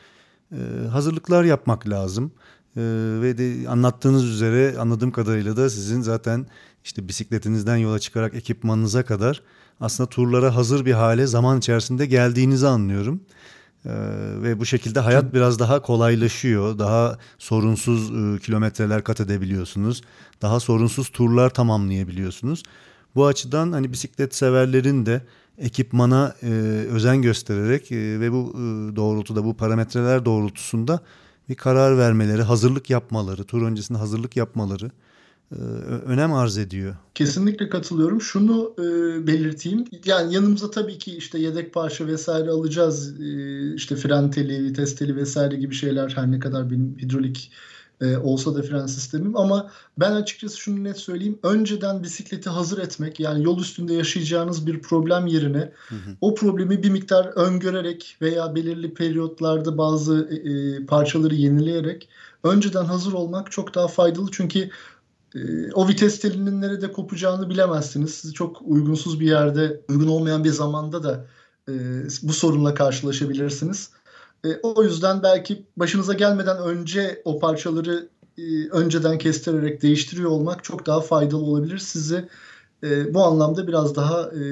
e, 0.52 0.88
hazırlıklar 0.88 1.44
yapmak 1.44 1.88
lazım. 1.88 2.32
E, 2.76 2.82
ve 3.22 3.38
de 3.38 3.68
anlattığınız 3.68 4.24
üzere 4.24 4.78
anladığım 4.78 5.10
kadarıyla 5.10 5.56
da 5.56 5.70
sizin 5.70 6.00
zaten 6.00 6.46
işte 6.84 7.08
bisikletinizden 7.08 7.76
yola 7.76 7.98
çıkarak 7.98 8.34
ekipmanınıza 8.34 9.04
kadar 9.04 9.42
aslında 9.80 10.10
turlara 10.10 10.56
hazır 10.56 10.84
bir 10.86 10.92
hale 10.92 11.26
zaman 11.26 11.58
içerisinde 11.58 12.06
geldiğinizi 12.06 12.66
anlıyorum. 12.66 13.20
Ee, 13.86 13.90
ve 14.42 14.60
bu 14.60 14.66
şekilde 14.66 15.00
hayat 15.00 15.34
biraz 15.34 15.58
daha 15.58 15.82
kolaylaşıyor. 15.82 16.78
Daha 16.78 17.18
sorunsuz 17.38 18.10
e, 18.10 18.38
kilometreler 18.38 19.04
kat 19.04 19.20
edebiliyorsunuz. 19.20 20.02
Daha 20.42 20.60
sorunsuz 20.60 21.08
turlar 21.08 21.50
tamamlayabiliyorsunuz. 21.50 22.62
Bu 23.14 23.26
açıdan 23.26 23.72
hani 23.72 23.92
bisiklet 23.92 24.34
severlerin 24.34 25.06
de 25.06 25.26
ekipmana 25.58 26.34
e, 26.42 26.50
özen 26.90 27.22
göstererek 27.22 27.92
e, 27.92 28.20
ve 28.20 28.32
bu 28.32 28.52
e, 28.54 28.96
doğrultuda 28.96 29.44
bu 29.44 29.56
parametreler 29.56 30.24
doğrultusunda 30.24 31.00
bir 31.48 31.54
karar 31.54 31.98
vermeleri, 31.98 32.42
hazırlık 32.42 32.90
yapmaları, 32.90 33.44
tur 33.44 33.62
öncesinde 33.62 33.98
hazırlık 33.98 34.36
yapmaları 34.36 34.90
e, 35.52 35.56
önem 36.06 36.32
arz 36.32 36.58
ediyor. 36.58 36.96
Kesinlikle 37.14 37.68
katılıyorum. 37.68 38.20
Şunu 38.20 38.74
e, 38.78 38.82
belirteyim. 39.26 39.84
Yani 40.04 40.34
yanımıza 40.34 40.70
tabii 40.70 40.98
ki 40.98 41.16
işte 41.16 41.38
yedek 41.38 41.74
parça 41.74 42.06
vesaire 42.06 42.50
alacağız. 42.50 43.20
E, 43.20 43.74
işte 43.74 43.96
fren 43.96 44.30
teli, 44.30 44.64
vites 44.64 44.96
teli 44.96 45.16
vesaire 45.16 45.56
gibi 45.56 45.74
şeyler 45.74 46.12
her 46.16 46.30
ne 46.30 46.38
kadar 46.38 46.70
benim 46.70 46.98
hidrolik 46.98 47.52
e, 48.00 48.16
olsa 48.16 48.54
da 48.54 48.62
fren 48.62 48.86
sistemim 48.86 49.36
ama 49.36 49.70
ben 49.98 50.12
açıkçası 50.12 50.58
şunu 50.58 50.84
net 50.84 50.98
söyleyeyim. 50.98 51.38
Önceden 51.42 52.02
bisikleti 52.02 52.50
hazır 52.50 52.78
etmek 52.78 53.20
yani 53.20 53.44
yol 53.44 53.60
üstünde 53.60 53.94
yaşayacağınız 53.94 54.66
bir 54.66 54.82
problem 54.82 55.26
yerine 55.26 55.72
hı 55.88 55.94
hı. 55.94 56.16
o 56.20 56.34
problemi 56.34 56.82
bir 56.82 56.90
miktar 56.90 57.26
öngörerek 57.26 58.16
veya 58.22 58.54
belirli 58.54 58.94
periyotlarda 58.94 59.78
bazı 59.78 60.28
e, 60.30 60.50
e 60.50 60.86
parçaları 60.86 61.34
yenileyerek 61.34 62.08
önceden 62.44 62.84
hazır 62.84 63.12
olmak 63.12 63.52
çok 63.52 63.74
daha 63.74 63.88
faydalı. 63.88 64.28
Çünkü 64.32 64.70
e, 65.34 65.72
o 65.72 65.88
vites 65.88 66.20
telinin 66.20 66.60
nerede 66.60 66.92
kopacağını 66.92 67.50
bilemezsiniz. 67.50 68.14
Sizi 68.14 68.34
çok 68.34 68.62
uygunsuz 68.62 69.20
bir 69.20 69.26
yerde, 69.26 69.80
uygun 69.88 70.08
olmayan 70.08 70.44
bir 70.44 70.50
zamanda 70.50 71.02
da 71.02 71.26
e, 71.68 71.72
bu 72.22 72.32
sorunla 72.32 72.74
karşılaşabilirsiniz. 72.74 73.90
E, 74.44 74.48
o 74.62 74.84
yüzden 74.84 75.22
belki 75.22 75.66
başınıza 75.76 76.12
gelmeden 76.12 76.58
önce 76.58 77.22
o 77.24 77.38
parçaları 77.38 78.08
e, 78.38 78.68
önceden 78.68 79.18
kestirerek 79.18 79.82
değiştiriyor 79.82 80.30
olmak 80.30 80.64
çok 80.64 80.86
daha 80.86 81.00
faydalı 81.00 81.42
olabilir. 81.42 81.78
Sizi 81.78 82.28
e, 82.82 83.14
bu 83.14 83.24
anlamda 83.24 83.68
biraz 83.68 83.96
daha 83.96 84.22
e, 84.22 84.42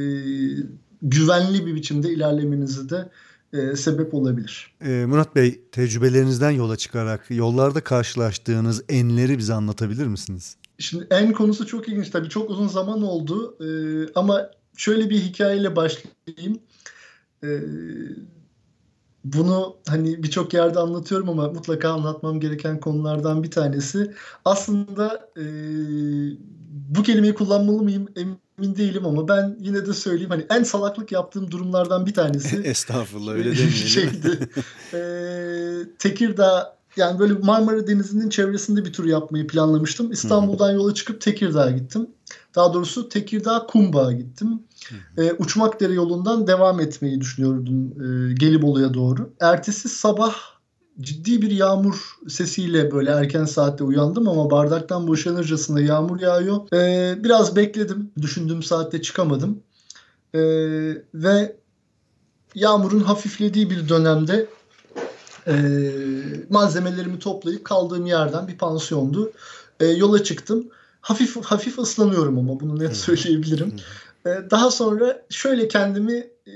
güvenli 1.02 1.66
bir 1.66 1.74
biçimde 1.74 2.10
ilerlemenizi 2.10 2.90
de 2.90 3.10
e, 3.52 3.76
sebep 3.76 4.14
olabilir. 4.14 4.74
E, 4.80 5.06
Murat 5.06 5.36
Bey 5.36 5.60
tecrübelerinizden 5.72 6.50
yola 6.50 6.76
çıkarak 6.76 7.30
yollarda 7.30 7.80
karşılaştığınız 7.80 8.84
enleri 8.88 9.38
bize 9.38 9.54
anlatabilir 9.54 10.06
misiniz? 10.06 10.56
Şimdi 10.78 11.06
en 11.10 11.32
konusu 11.32 11.66
çok 11.66 11.88
ilginç 11.88 12.10
tabii 12.10 12.28
çok 12.28 12.50
uzun 12.50 12.68
zaman 12.68 13.02
oldu 13.02 13.56
e, 13.60 13.68
ama 14.14 14.50
şöyle 14.76 15.10
bir 15.10 15.20
hikayeyle 15.20 15.76
başlayayım. 15.76 16.58
E, 17.44 17.48
bunu 19.32 19.76
hani 19.88 20.22
birçok 20.22 20.54
yerde 20.54 20.78
anlatıyorum 20.78 21.28
ama 21.28 21.48
mutlaka 21.48 21.90
anlatmam 21.90 22.40
gereken 22.40 22.80
konulardan 22.80 23.42
bir 23.42 23.50
tanesi. 23.50 24.14
Aslında 24.44 25.28
e, 25.36 25.44
bu 26.88 27.02
kelimeyi 27.02 27.34
kullanmalı 27.34 27.82
mıyım 27.82 28.08
emin 28.16 28.76
değilim 28.76 29.06
ama 29.06 29.28
ben 29.28 29.56
yine 29.60 29.86
de 29.86 29.92
söyleyeyim. 29.94 30.30
Hani 30.30 30.46
en 30.50 30.62
salaklık 30.62 31.12
yaptığım 31.12 31.50
durumlardan 31.50 32.06
bir 32.06 32.14
tanesi. 32.14 32.56
Estağfurullah 32.64 33.32
öyle 33.32 33.44
demeyelim. 33.58 33.72
şeydi. 33.72 34.48
e, 34.94 35.00
Tekirdağ 35.98 36.78
yani 36.96 37.18
böyle 37.18 37.32
Marmara 37.34 37.86
Denizi'nin 37.86 38.28
çevresinde 38.28 38.84
bir 38.84 38.92
tur 38.92 39.04
yapmayı 39.04 39.46
planlamıştım. 39.46 40.12
İstanbul'dan 40.12 40.72
yola 40.72 40.94
çıkıp 40.94 41.20
Tekirdağ'a 41.20 41.70
gittim. 41.70 42.06
Daha 42.54 42.74
doğrusu 42.74 43.08
Tekirdağ 43.08 43.66
Kumbağ'a 43.66 44.12
gittim. 44.12 44.62
E, 45.18 45.32
Uçmakdere 45.32 45.92
yolundan 45.92 46.46
devam 46.46 46.80
etmeyi 46.80 47.20
düşünüyordum 47.20 47.92
e, 48.02 48.34
Gelibolu'ya 48.34 48.94
doğru. 48.94 49.30
Ertesi 49.40 49.88
sabah 49.88 50.34
ciddi 51.00 51.42
bir 51.42 51.50
yağmur 51.50 52.16
sesiyle 52.28 52.92
böyle 52.92 53.10
erken 53.10 53.44
saatte 53.44 53.84
uyandım 53.84 54.28
ama 54.28 54.50
bardaktan 54.50 55.08
boşanırcasına 55.08 55.80
yağmur 55.80 56.20
yağıyor. 56.20 56.72
E, 56.72 57.24
biraz 57.24 57.56
bekledim. 57.56 58.10
Düşündüğüm 58.22 58.62
saatte 58.62 59.02
çıkamadım. 59.02 59.62
E, 60.34 60.40
ve 61.14 61.56
yağmurun 62.54 63.00
hafiflediği 63.00 63.70
bir 63.70 63.88
dönemde 63.88 64.46
e, 65.46 65.54
malzemelerimi 66.50 67.18
toplayıp 67.18 67.64
kaldığım 67.64 68.06
yerden 68.06 68.48
bir 68.48 68.58
pansiyondu. 68.58 69.32
E, 69.80 69.86
yola 69.86 70.24
çıktım. 70.24 70.68
Hafif 71.00 71.36
hafif 71.44 71.78
ıslanıyorum 71.78 72.38
ama 72.38 72.60
bunu 72.60 72.78
net 72.78 72.96
söyleyebilirim. 72.96 73.74
E, 74.28 74.50
daha 74.50 74.70
sonra 74.70 75.22
şöyle 75.30 75.68
kendimi 75.68 76.30
e, 76.46 76.52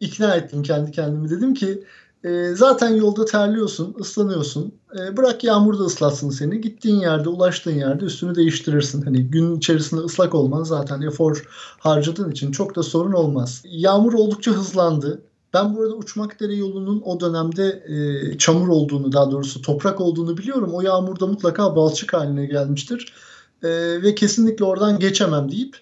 ikna 0.00 0.34
ettim 0.34 0.62
kendi 0.62 0.90
kendimi. 0.90 1.30
Dedim 1.30 1.54
ki 1.54 1.84
e, 2.24 2.54
zaten 2.54 2.88
yolda 2.88 3.24
terliyorsun, 3.24 3.96
ıslanıyorsun. 4.00 4.74
E, 4.98 5.16
bırak 5.16 5.44
yağmur 5.44 5.78
da 5.78 5.82
ıslatsın 5.82 6.30
seni. 6.30 6.60
Gittiğin 6.60 7.00
yerde, 7.00 7.28
ulaştığın 7.28 7.74
yerde 7.74 8.04
üstünü 8.04 8.34
değiştirirsin. 8.34 9.02
Hani 9.02 9.24
gün 9.24 9.56
içerisinde 9.56 10.00
ıslak 10.00 10.34
olman 10.34 10.62
zaten 10.62 11.02
efor 11.02 11.44
harcadığın 11.78 12.30
için 12.30 12.52
çok 12.52 12.76
da 12.76 12.82
sorun 12.82 13.12
olmaz. 13.12 13.62
Yağmur 13.64 14.12
oldukça 14.12 14.50
hızlandı. 14.50 15.22
Ben 15.54 15.76
burada 15.76 15.94
Uçmakdere 15.94 16.54
yolunun 16.54 17.02
o 17.04 17.20
dönemde 17.20 17.84
e, 17.88 18.38
çamur 18.38 18.68
olduğunu 18.68 19.12
daha 19.12 19.30
doğrusu 19.30 19.62
toprak 19.62 20.00
olduğunu 20.00 20.36
biliyorum. 20.36 20.74
O 20.74 20.80
yağmurda 20.80 21.26
mutlaka 21.26 21.76
balçık 21.76 22.14
haline 22.14 22.46
gelmiştir. 22.46 23.12
E, 23.62 23.68
ve 24.02 24.14
kesinlikle 24.14 24.64
oradan 24.64 24.98
geçemem 24.98 25.52
deyip 25.52 25.76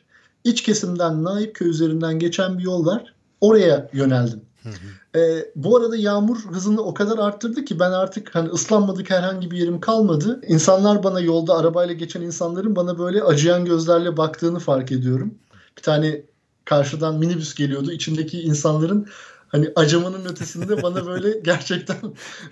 iç 0.44 0.62
kesimden 0.62 1.24
Naipköy 1.24 1.68
üzerinden 1.68 2.18
geçen 2.18 2.58
bir 2.58 2.62
yol 2.62 2.86
var. 2.86 3.14
Oraya 3.40 3.90
yöneldim. 3.92 4.40
Hı 4.62 4.68
hı. 4.68 5.18
E, 5.20 5.52
bu 5.56 5.76
arada 5.76 5.96
yağmur 5.96 6.36
hızını 6.36 6.82
o 6.82 6.94
kadar 6.94 7.18
arttırdı 7.18 7.64
ki 7.64 7.80
ben 7.80 7.90
artık 7.90 8.34
hani 8.34 8.48
ıslanmadık 8.48 9.10
herhangi 9.10 9.50
bir 9.50 9.58
yerim 9.58 9.80
kalmadı. 9.80 10.40
İnsanlar 10.46 11.02
bana 11.02 11.20
yolda 11.20 11.56
arabayla 11.56 11.94
geçen 11.94 12.22
insanların 12.22 12.76
bana 12.76 12.98
böyle 12.98 13.22
acıyan 13.22 13.64
gözlerle 13.64 14.16
baktığını 14.16 14.58
fark 14.58 14.92
ediyorum. 14.92 15.34
Bir 15.78 15.82
tane 15.82 16.22
karşıdan 16.64 17.18
minibüs 17.18 17.54
geliyordu. 17.54 17.92
İçindeki 17.92 18.40
insanların 18.40 19.06
hani 19.52 19.72
acımanın 19.76 20.24
ötesinde 20.24 20.82
bana 20.82 21.06
böyle 21.06 21.38
gerçekten 21.44 21.96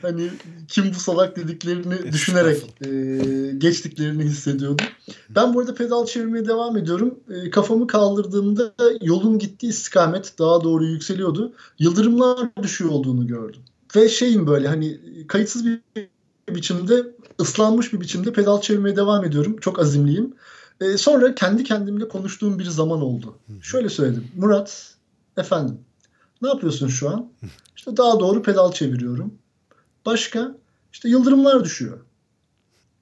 hani 0.02 0.30
kim 0.68 0.90
bu 0.94 1.00
salak 1.00 1.36
dediklerini 1.36 2.12
düşünerek 2.12 2.62
e, 2.86 2.90
geçtiklerini 3.58 4.22
hissediyordum. 4.24 4.86
Ben 5.30 5.54
bu 5.54 5.60
arada 5.60 5.74
pedal 5.74 6.06
çevirmeye 6.06 6.46
devam 6.48 6.76
ediyorum. 6.76 7.20
E, 7.30 7.50
kafamı 7.50 7.86
kaldırdığımda 7.86 8.74
yolun 9.02 9.38
gittiği 9.38 9.68
istikamet 9.68 10.38
daha 10.38 10.64
doğru 10.64 10.84
yükseliyordu. 10.84 11.52
Yıldırımlar 11.78 12.48
düşüyor 12.62 12.90
olduğunu 12.90 13.26
gördüm. 13.26 13.60
Ve 13.96 14.08
şeyim 14.08 14.46
böyle 14.46 14.68
hani 14.68 15.00
kayıtsız 15.28 15.66
bir 15.66 15.80
biçimde 16.48 17.06
ıslanmış 17.40 17.92
bir 17.92 18.00
biçimde 18.00 18.32
pedal 18.32 18.60
çevirmeye 18.60 18.96
devam 18.96 19.24
ediyorum. 19.24 19.56
Çok 19.60 19.78
azimliyim. 19.78 20.34
E, 20.80 20.96
sonra 20.96 21.34
kendi 21.34 21.64
kendimle 21.64 22.08
konuştuğum 22.08 22.58
bir 22.58 22.64
zaman 22.64 23.02
oldu. 23.02 23.36
Şöyle 23.62 23.88
söyledim. 23.88 24.28
Murat 24.36 24.94
efendim 25.36 25.78
ne 26.42 26.48
yapıyorsun 26.48 26.88
şu 26.88 27.10
an? 27.10 27.28
İşte 27.76 27.96
daha 27.96 28.20
doğru 28.20 28.42
pedal 28.42 28.72
çeviriyorum. 28.72 29.34
Başka? 30.06 30.54
İşte 30.92 31.08
yıldırımlar 31.08 31.64
düşüyor. 31.64 31.98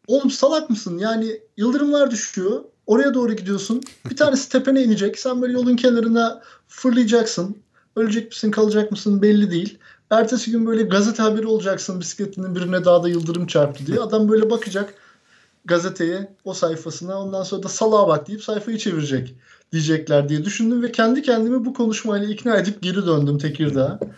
Oğlum 0.06 0.30
salak 0.30 0.70
mısın? 0.70 0.98
Yani 0.98 1.40
yıldırımlar 1.56 2.10
düşüyor. 2.10 2.64
Oraya 2.86 3.14
doğru 3.14 3.32
gidiyorsun. 3.32 3.82
Bir 4.10 4.16
tanesi 4.16 4.48
tepene 4.48 4.82
inecek. 4.82 5.18
Sen 5.18 5.42
böyle 5.42 5.52
yolun 5.52 5.76
kenarına 5.76 6.42
fırlayacaksın. 6.68 7.56
Ölecek 7.96 8.28
misin 8.28 8.50
kalacak 8.50 8.90
mısın 8.90 9.22
belli 9.22 9.50
değil. 9.50 9.78
Ertesi 10.10 10.50
gün 10.50 10.66
böyle 10.66 10.82
gazete 10.82 11.22
haberi 11.22 11.46
olacaksın 11.46 12.00
bisikletinin 12.00 12.54
birine 12.54 12.84
dağda 12.84 13.08
yıldırım 13.08 13.46
çarptı 13.46 13.86
diye. 13.86 14.00
Adam 14.00 14.28
böyle 14.28 14.50
bakacak 14.50 14.94
gazeteye 15.64 16.34
o 16.44 16.54
sayfasına 16.54 17.22
ondan 17.22 17.42
sonra 17.42 17.62
da 17.62 17.68
salağa 17.68 18.08
bak 18.08 18.28
deyip 18.28 18.44
sayfayı 18.44 18.78
çevirecek 18.78 19.34
diyecekler 19.72 20.28
diye 20.28 20.44
düşündüm 20.44 20.82
ve 20.82 20.92
kendi 20.92 21.22
kendimi 21.22 21.64
bu 21.64 21.74
konuşmayla 21.74 22.28
ikna 22.28 22.56
edip 22.56 22.82
geri 22.82 23.06
döndüm 23.06 23.38
Tekirdağ'a. 23.38 24.00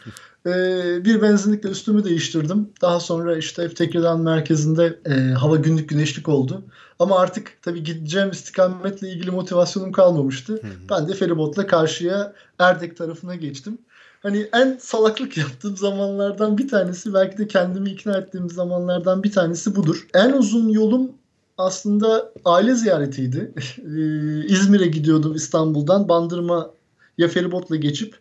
Ee, 0.46 1.04
bir 1.04 1.22
benzinlikle 1.22 1.68
üstümü 1.68 2.04
değiştirdim. 2.04 2.70
Daha 2.82 3.00
sonra 3.00 3.36
işte 3.36 3.74
Tekirdağ 3.74 4.16
merkezinde 4.16 4.98
e, 5.06 5.32
hava 5.32 5.56
günlük 5.56 5.88
güneşlik 5.88 6.28
oldu. 6.28 6.62
Ama 6.98 7.18
artık 7.18 7.58
tabii 7.62 7.82
gideceğim 7.82 8.30
istikametle 8.30 9.12
ilgili 9.12 9.30
motivasyonum 9.30 9.92
kalmamıştı. 9.92 10.62
Ben 10.90 11.08
de 11.08 11.14
feribotla 11.14 11.66
karşıya 11.66 12.32
Erdek 12.58 12.96
tarafına 12.96 13.34
geçtim. 13.34 13.78
Hani 14.22 14.48
en 14.52 14.78
salaklık 14.80 15.36
yaptığım 15.36 15.76
zamanlardan 15.76 16.58
bir 16.58 16.68
tanesi 16.68 17.14
belki 17.14 17.38
de 17.38 17.48
kendimi 17.48 17.90
ikna 17.90 18.18
ettiğim 18.18 18.50
zamanlardan 18.50 19.22
bir 19.22 19.32
tanesi 19.32 19.76
budur. 19.76 20.06
En 20.14 20.32
uzun 20.32 20.68
yolum 20.68 21.12
aslında 21.58 22.32
aile 22.44 22.74
ziyaretiydi. 22.74 23.52
Ee, 23.78 24.46
İzmir'e 24.46 24.86
gidiyordum 24.86 25.34
İstanbul'dan. 25.34 26.08
Bandırma'ya 26.08 27.28
feribotla 27.28 27.76
geçip 27.76 28.18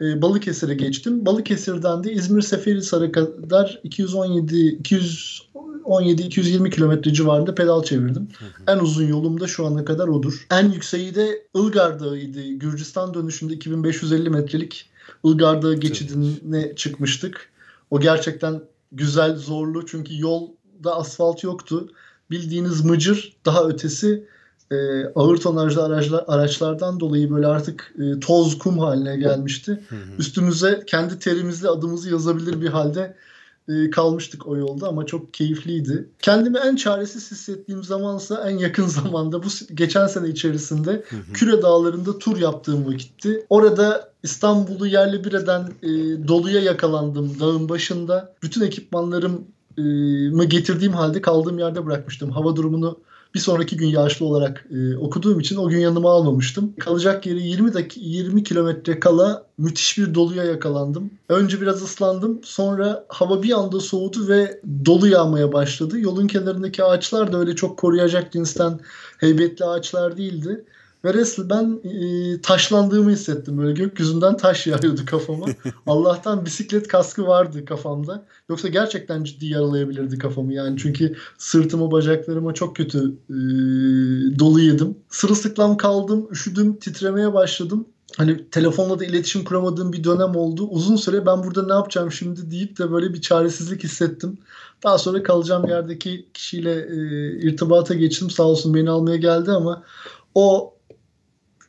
e, 0.00 0.22
Balıkesir'e 0.22 0.74
geçtim. 0.74 1.26
Balıkesir'den 1.26 2.04
de 2.04 2.12
İzmir 2.12 2.42
Seferihisar'a 2.42 3.12
kadar 3.12 3.80
217 3.84 4.68
217 4.68 6.22
220 6.22 6.70
kilometre 6.70 7.12
civarında 7.12 7.54
pedal 7.54 7.82
çevirdim. 7.82 8.28
Hı 8.38 8.44
hı. 8.44 8.76
En 8.76 8.78
uzun 8.78 9.08
yolum 9.08 9.40
da 9.40 9.46
şu 9.46 9.66
ana 9.66 9.84
kadar 9.84 10.08
odur. 10.08 10.46
En 10.50 10.70
yükseği 10.70 11.14
de 11.14 11.46
Ilgar 11.54 12.00
Dağı'ydı. 12.00 12.42
Gürcistan 12.42 13.14
dönüşünde 13.14 13.54
2550 13.54 14.30
metrelik 14.30 14.90
Ilgar 15.24 15.62
Dağı 15.62 15.74
geçidine 15.74 16.76
çıkmıştık. 16.76 17.50
O 17.90 18.00
gerçekten 18.00 18.60
güzel, 18.92 19.36
zorlu 19.36 19.86
çünkü 19.86 20.20
yolda 20.20 20.96
asfalt 20.96 21.44
yoktu 21.44 21.88
bildiğiniz 22.34 22.84
mıcır 22.84 23.36
daha 23.44 23.64
ötesi 23.64 24.26
e, 24.72 25.06
ağır 25.14 25.36
tonajlı 25.36 25.84
araçlar, 25.84 26.24
araçlardan 26.28 27.00
dolayı 27.00 27.30
böyle 27.30 27.46
artık 27.46 27.94
e, 27.98 28.20
toz 28.20 28.58
kum 28.58 28.78
haline 28.78 29.16
gelmişti. 29.16 29.80
Hı 29.88 29.96
hı. 29.96 30.00
Üstümüze 30.18 30.82
kendi 30.86 31.18
terimizle 31.18 31.68
adımızı 31.68 32.10
yazabilir 32.10 32.60
bir 32.60 32.68
halde 32.68 33.16
e, 33.68 33.90
kalmıştık 33.90 34.46
o 34.46 34.56
yolda 34.56 34.88
ama 34.88 35.06
çok 35.06 35.34
keyifliydi. 35.34 36.08
Kendimi 36.18 36.58
en 36.58 36.76
çaresiz 36.76 37.30
hissettiğim 37.30 37.84
zamansa 37.84 38.50
en 38.50 38.58
yakın 38.58 38.86
zamanda 39.02 39.42
bu 39.42 39.46
geçen 39.74 40.06
sene 40.06 40.28
içerisinde 40.28 41.04
Küre 41.34 41.62
Dağları'nda 41.62 42.18
tur 42.18 42.36
yaptığım 42.36 42.86
vakitti. 42.86 43.46
Orada 43.48 44.12
İstanbul'u 44.22 44.86
yerle 44.86 45.24
bir 45.24 45.32
eden 45.32 45.72
e, 45.82 45.88
doluya 46.28 46.60
yakalandım 46.60 47.40
dağın 47.40 47.68
başında. 47.68 48.34
Bütün 48.42 48.60
ekipmanlarım 48.60 49.44
mı 50.32 50.44
getirdiğim 50.44 50.92
halde 50.92 51.20
kaldığım 51.20 51.58
yerde 51.58 51.86
bırakmıştım. 51.86 52.30
Hava 52.30 52.56
durumunu 52.56 52.98
bir 53.34 53.40
sonraki 53.40 53.76
gün 53.76 53.86
yağışlı 53.86 54.26
olarak 54.26 54.66
e, 54.70 54.96
okuduğum 54.96 55.40
için 55.40 55.56
o 55.56 55.68
gün 55.68 55.78
yanıma 55.78 56.10
almamıştım. 56.10 56.74
Kalacak 56.80 57.26
yeri 57.26 57.42
20 57.42 57.74
dakika 57.74 58.00
20 58.06 58.44
kilometre 58.44 59.00
kala 59.00 59.46
müthiş 59.58 59.98
bir 59.98 60.14
doluya 60.14 60.44
yakalandım. 60.44 61.10
Önce 61.28 61.60
biraz 61.60 61.82
ıslandım. 61.82 62.40
Sonra 62.44 63.04
hava 63.08 63.42
bir 63.42 63.52
anda 63.52 63.80
soğudu 63.80 64.28
ve 64.28 64.60
dolu 64.86 65.08
yağmaya 65.08 65.52
başladı. 65.52 66.00
Yolun 66.00 66.26
kenarındaki 66.26 66.84
ağaçlar 66.84 67.32
da 67.32 67.38
öyle 67.38 67.56
çok 67.56 67.78
koruyacak 67.78 68.32
cinsten 68.32 68.80
heybetli 69.18 69.64
ağaçlar 69.64 70.16
değildi. 70.16 70.64
Ve 71.04 71.14
resmen 71.14 71.48
ben 71.50 71.90
e, 71.90 72.40
taşlandığımı 72.40 73.10
hissettim. 73.10 73.58
Böyle 73.58 73.72
gökyüzünden 73.72 74.36
taş 74.36 74.66
yağıyordu 74.66 75.00
kafama. 75.06 75.46
Allah'tan 75.86 76.46
bisiklet 76.46 76.88
kaskı 76.88 77.26
vardı 77.26 77.64
kafamda. 77.64 78.26
Yoksa 78.48 78.68
gerçekten 78.68 79.24
ciddi 79.24 79.46
yaralayabilirdi 79.46 80.18
kafamı. 80.18 80.54
Yani 80.54 80.78
çünkü 80.78 81.16
sırtıma 81.38 81.90
bacaklarıma 81.90 82.54
çok 82.54 82.76
kötü 82.76 82.98
e, 83.30 83.34
dolu 84.38 84.60
yedim. 84.60 84.98
Sırılsıklam 85.08 85.76
kaldım, 85.76 86.28
üşüdüm, 86.30 86.76
titremeye 86.76 87.34
başladım. 87.34 87.86
Hani 88.16 88.50
telefonla 88.50 88.98
da 88.98 89.04
iletişim 89.04 89.44
kuramadığım 89.44 89.92
bir 89.92 90.04
dönem 90.04 90.36
oldu. 90.36 90.68
Uzun 90.68 90.96
süre 90.96 91.26
ben 91.26 91.44
burada 91.44 91.66
ne 91.66 91.72
yapacağım 91.72 92.12
şimdi 92.12 92.50
deyip 92.50 92.78
de 92.78 92.92
böyle 92.92 93.14
bir 93.14 93.20
çaresizlik 93.20 93.84
hissettim. 93.84 94.38
Daha 94.82 94.98
sonra 94.98 95.22
kalacağım 95.22 95.68
yerdeki 95.68 96.28
kişiyle 96.34 96.72
e, 96.72 97.30
irtibata 97.38 97.94
geçtim. 97.94 98.30
Sağ 98.30 98.42
olsun 98.42 98.74
beni 98.74 98.90
almaya 98.90 99.16
geldi 99.16 99.50
ama 99.50 99.82
o 100.34 100.73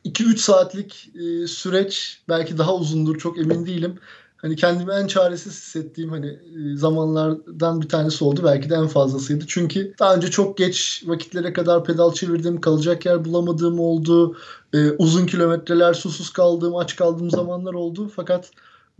2-3 0.06 0.36
saatlik 0.36 1.10
e, 1.14 1.46
süreç 1.46 2.20
belki 2.28 2.58
daha 2.58 2.74
uzundur 2.74 3.18
çok 3.18 3.38
emin 3.38 3.66
değilim. 3.66 3.98
Hani 4.36 4.56
kendimi 4.56 4.92
en 4.92 5.06
çaresiz 5.06 5.52
hissettiğim 5.52 6.10
hani 6.10 6.26
e, 6.26 6.76
zamanlardan 6.76 7.82
bir 7.82 7.88
tanesi 7.88 8.24
oldu. 8.24 8.40
Belki 8.44 8.70
de 8.70 8.74
en 8.74 8.86
fazlasıydı. 8.86 9.44
Çünkü 9.48 9.94
daha 9.98 10.14
önce 10.14 10.30
çok 10.30 10.58
geç 10.58 11.02
vakitlere 11.06 11.52
kadar 11.52 11.84
pedal 11.84 12.12
çevirdim. 12.12 12.60
Kalacak 12.60 13.06
yer 13.06 13.24
bulamadığım 13.24 13.80
oldu. 13.80 14.36
E, 14.74 14.90
uzun 14.90 15.26
kilometreler 15.26 15.94
susuz 15.94 16.30
kaldığım, 16.30 16.76
aç 16.76 16.96
kaldığım 16.96 17.30
zamanlar 17.30 17.74
oldu. 17.74 18.12
Fakat 18.16 18.50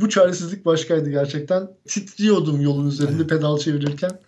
bu 0.00 0.08
çaresizlik 0.08 0.66
başkaydı 0.66 1.10
gerçekten. 1.10 1.70
Titriyordum 1.88 2.60
yolun 2.60 2.88
üzerinde 2.88 3.26
pedal 3.26 3.58
çevirirken 3.58 4.18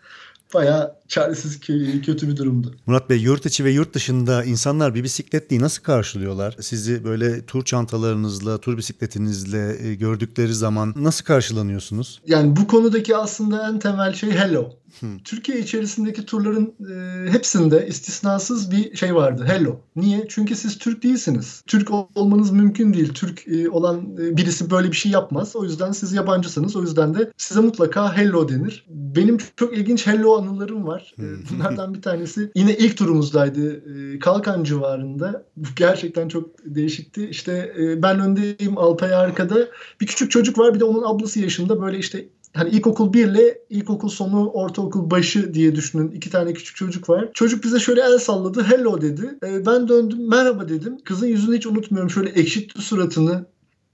bayağı 0.55 0.98
çaresiz 1.09 1.61
kötü 2.07 2.29
bir 2.29 2.37
durumdu. 2.37 2.75
Murat 2.87 3.11
Bey 3.11 3.19
yurt 3.19 3.47
içi 3.47 3.65
ve 3.65 3.71
yurt 3.71 3.95
dışında 3.95 4.45
insanlar 4.45 4.95
bir 4.95 5.05
bisikletliği 5.05 5.61
nasıl 5.61 5.83
karşılıyorlar? 5.83 6.57
Sizi 6.61 7.05
böyle 7.05 7.47
tur 7.47 7.65
çantalarınızla, 7.65 8.59
tur 8.59 8.77
bisikletinizle 8.77 9.89
e, 9.89 9.95
gördükleri 9.95 10.55
zaman 10.55 10.95
nasıl 10.97 11.25
karşılanıyorsunuz? 11.25 12.21
Yani 12.27 12.57
bu 12.57 12.67
konudaki 12.67 13.17
aslında 13.17 13.69
en 13.69 13.79
temel 13.79 14.15
şey 14.15 14.31
hello. 14.31 14.79
Hmm. 15.01 15.19
Türkiye 15.19 15.59
içerisindeki 15.59 16.27
turların 16.27 16.75
e, 16.91 17.31
hepsinde 17.31 17.87
istisnasız 17.87 18.71
bir 18.71 18.97
şey 18.97 19.15
vardı. 19.15 19.45
Hello. 19.47 19.81
Niye? 19.97 20.27
Çünkü 20.29 20.57
siz 20.57 20.79
Türk 20.79 21.03
değilsiniz. 21.03 21.63
Türk 21.67 21.91
olmanız 22.15 22.51
mümkün 22.51 22.95
değil. 22.95 23.15
Türk 23.15 23.49
e, 23.49 23.71
olan 23.71 24.17
e, 24.19 24.37
birisi 24.37 24.71
böyle 24.71 24.91
bir 24.91 24.97
şey 24.97 25.13
yapmaz. 25.13 25.57
O 25.57 25.65
yüzden 25.65 25.93
siz 25.93 26.13
yabancısınız. 26.13 26.77
O 26.77 26.83
yüzden 26.83 27.15
de 27.15 27.33
size 27.37 27.61
mutlaka 27.61 28.17
hello 28.17 28.49
denir. 28.49 28.87
Benim 28.89 29.39
çok 29.57 29.77
ilginç 29.77 30.07
hello 30.07 30.39
anılarım 30.39 30.87
var. 30.87 30.98
E, 31.19 31.23
bunlardan 31.51 31.95
bir 31.95 32.03
tanesi 32.03 32.51
yine 32.55 32.77
ilk 32.77 32.97
turumuzdaydı. 32.97 33.73
E, 34.15 34.19
Kalkan 34.19 34.65
civarında. 34.65 35.45
Gerçekten 35.77 36.29
çok 36.29 36.51
değişikti. 36.65 37.29
İşte 37.31 37.75
e, 37.79 38.03
ben 38.03 38.21
öndeyim 38.21 38.79
Alpay 38.79 39.15
arkada. 39.15 39.69
Bir 40.01 40.07
küçük 40.07 40.31
çocuk 40.31 40.59
var 40.59 40.75
bir 40.75 40.81
de 40.81 40.85
onun 40.85 41.03
ablası 41.03 41.41
yaşında. 41.41 41.83
Böyle 41.83 41.99
işte 41.99 42.29
hani 42.55 42.71
ilkokul 42.71 43.13
1 43.13 43.27
ile 43.27 43.59
ilkokul 43.71 44.09
sonu 44.09 44.51
ortaokul 44.51 45.11
başı 45.11 45.55
diye 45.55 45.75
düşünün. 45.77 46.11
iki 46.11 46.31
tane 46.31 46.53
küçük 46.53 46.77
çocuk 46.77 47.09
var. 47.09 47.29
Çocuk 47.35 47.65
bize 47.65 47.81
şöyle 47.81 48.01
el 48.01 48.19
salladı. 48.19 48.63
Hello 48.63 49.01
dedi. 49.01 49.39
E, 49.47 49.67
ben 49.67 49.89
döndüm 49.89 50.29
merhaba 50.29 50.69
dedim. 50.69 50.97
Kızın 51.05 51.27
yüzünü 51.27 51.57
hiç 51.57 51.67
unutmuyorum. 51.67 52.11
Şöyle 52.11 52.31
ekşitti 52.31 52.83
suratını. 52.83 53.47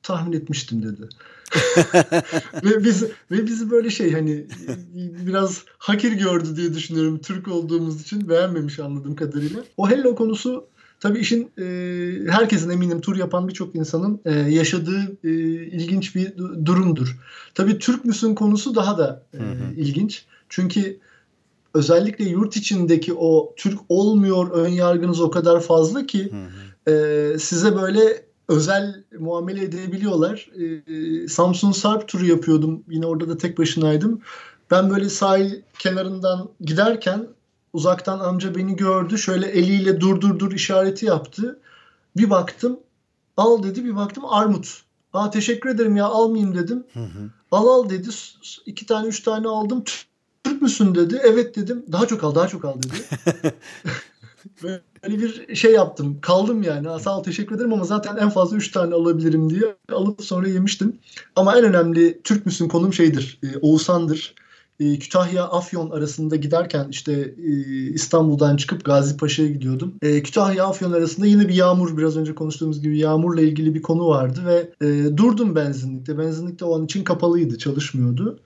Tahmin 0.03 0.33
etmiştim 0.37 0.83
dedi. 0.83 1.09
Ve 2.65 2.85
biz 2.85 3.03
ve 3.31 3.47
bizi 3.47 3.71
böyle 3.71 3.91
şey 3.91 4.13
hani 4.13 4.47
biraz 5.27 5.65
hakir 5.79 6.13
gördü 6.13 6.57
diye 6.57 6.75
düşünüyorum 6.75 7.19
Türk 7.19 7.49
olduğumuz 7.49 8.03
için 8.03 8.29
beğenmemiş 8.29 8.79
anladığım 8.79 9.17
kadarıyla. 9.17 9.65
O 9.77 9.91
hello 9.91 10.15
konusu 10.15 10.67
Tabii 11.01 11.19
işin 11.19 11.51
e, 11.59 11.65
herkesin 12.31 12.71
eminim 12.71 13.01
tur 13.01 13.17
yapan 13.17 13.49
birçok 13.49 13.75
insanın 13.75 14.21
e, 14.25 14.33
yaşadığı 14.33 15.17
e, 15.25 15.31
ilginç 15.67 16.17
bir 16.17 16.33
durumdur. 16.65 17.19
Tabii 17.55 17.79
Türk 17.79 18.05
müsün 18.05 18.35
konusu 18.35 18.75
daha 18.75 18.99
da 18.99 19.23
e, 19.35 19.39
hı 19.39 19.43
hı. 19.43 19.75
ilginç. 19.77 20.25
Çünkü 20.49 20.99
özellikle 21.75 22.25
yurt 22.25 22.57
içindeki 22.57 23.15
o 23.15 23.55
Türk 23.57 23.79
olmuyor 23.89 24.51
ön 24.51 24.69
yargınız 24.69 25.21
o 25.21 25.31
kadar 25.31 25.61
fazla 25.61 26.07
ki 26.07 26.33
hı 26.33 26.37
hı. 26.37 26.97
E, 26.97 27.39
size 27.39 27.77
böyle 27.77 28.24
özel 28.49 29.05
muamele 29.19 29.65
edebiliyorlar. 29.65 30.51
E, 31.25 31.29
Samsun 31.29 31.73
Sarp 31.73 32.09
turu 32.09 32.27
yapıyordum. 32.27 32.85
Yine 32.89 33.07
orada 33.07 33.29
da 33.29 33.39
tek 33.39 33.59
başınaydım. 33.59 34.21
Ben 34.71 34.91
böyle 34.91 35.09
sahil 35.09 35.63
kenarından 35.79 36.49
giderken 36.61 37.29
Uzaktan 37.75 38.19
amca 38.19 38.55
beni 38.55 38.77
gördü. 38.77 39.19
Şöyle 39.19 39.47
eliyle 39.47 40.01
dur 40.01 40.21
dur 40.21 40.39
dur 40.39 40.53
işareti 40.53 41.07
yaptı. 41.07 41.61
Bir 42.17 42.31
baktım 42.31 42.81
al 43.37 43.63
dedi 43.63 43.85
bir 43.85 43.97
baktım 43.97 44.25
armut. 44.27 44.83
Aa 45.13 45.31
teşekkür 45.31 45.71
ederim 45.71 45.97
ya 45.97 46.07
almayayım 46.07 46.55
dedim. 46.55 46.85
Hı 46.93 47.01
hı. 47.01 47.31
Al 47.51 47.69
al 47.69 47.91
dedi. 47.91 48.09
iki 48.67 48.87
tane 48.87 49.09
üç 49.09 49.21
tane 49.21 49.49
aldım. 49.49 49.85
Türk 50.45 50.63
müsün 50.63 50.95
dedi. 50.95 51.21
Evet 51.25 51.57
dedim. 51.57 51.85
Daha 51.93 52.07
çok 52.07 52.25
al 52.25 52.35
daha 52.35 52.49
çok 52.49 52.65
al 52.65 52.75
dedi. 52.83 52.95
Böyle 55.05 55.19
bir 55.19 55.57
şey 55.57 55.73
yaptım. 55.73 56.19
Kaldım 56.21 56.63
yani. 56.63 57.01
Sağ 57.01 57.19
ol 57.19 57.23
teşekkür 57.23 57.57
ederim 57.57 57.73
ama 57.73 57.85
zaten 57.85 58.17
en 58.17 58.31
fazla 58.31 58.57
3 58.57 58.71
tane 58.71 58.95
alabilirim 58.95 59.51
diye 59.51 59.77
alıp 59.93 60.25
sonra 60.25 60.49
yemiştim. 60.49 60.99
Ama 61.37 61.59
en 61.59 61.65
önemli 61.65 62.21
Türk 62.25 62.47
müsün 62.47 62.69
konum 62.69 62.93
şeydir. 62.93 63.39
E, 63.43 63.59
Oğuzhan'dır 63.59 64.35
e, 64.81 64.99
Kütahya 64.99 65.45
Afyon 65.45 65.91
arasında 65.91 66.37
giderken 66.37 66.89
işte 66.91 67.35
e, 67.39 67.51
İstanbul'dan 67.93 68.57
çıkıp 68.57 68.85
Gazi 68.85 69.17
Paşa'ya 69.17 69.49
gidiyordum. 69.49 69.95
E, 70.03 70.23
Kütahya 70.23 70.67
Afyon 70.67 70.93
arasında 70.93 71.27
yine 71.27 71.49
bir 71.49 71.55
yağmur 71.55 71.99
biraz 71.99 72.17
önce 72.17 72.35
konuştuğumuz 72.35 72.81
gibi 72.81 72.99
yağmurla 72.99 73.41
ilgili 73.41 73.75
bir 73.75 73.83
konu 73.83 74.09
vardı 74.09 74.41
ve 74.47 74.87
e, 74.87 75.17
durdum 75.17 75.57
benzinlikte. 75.57 76.19
Benzinlikte 76.19 76.65
o 76.65 76.79
an 76.79 76.85
için 76.85 77.05
kapalıydı, 77.05 77.59
çalışmıyordu. 77.59 78.39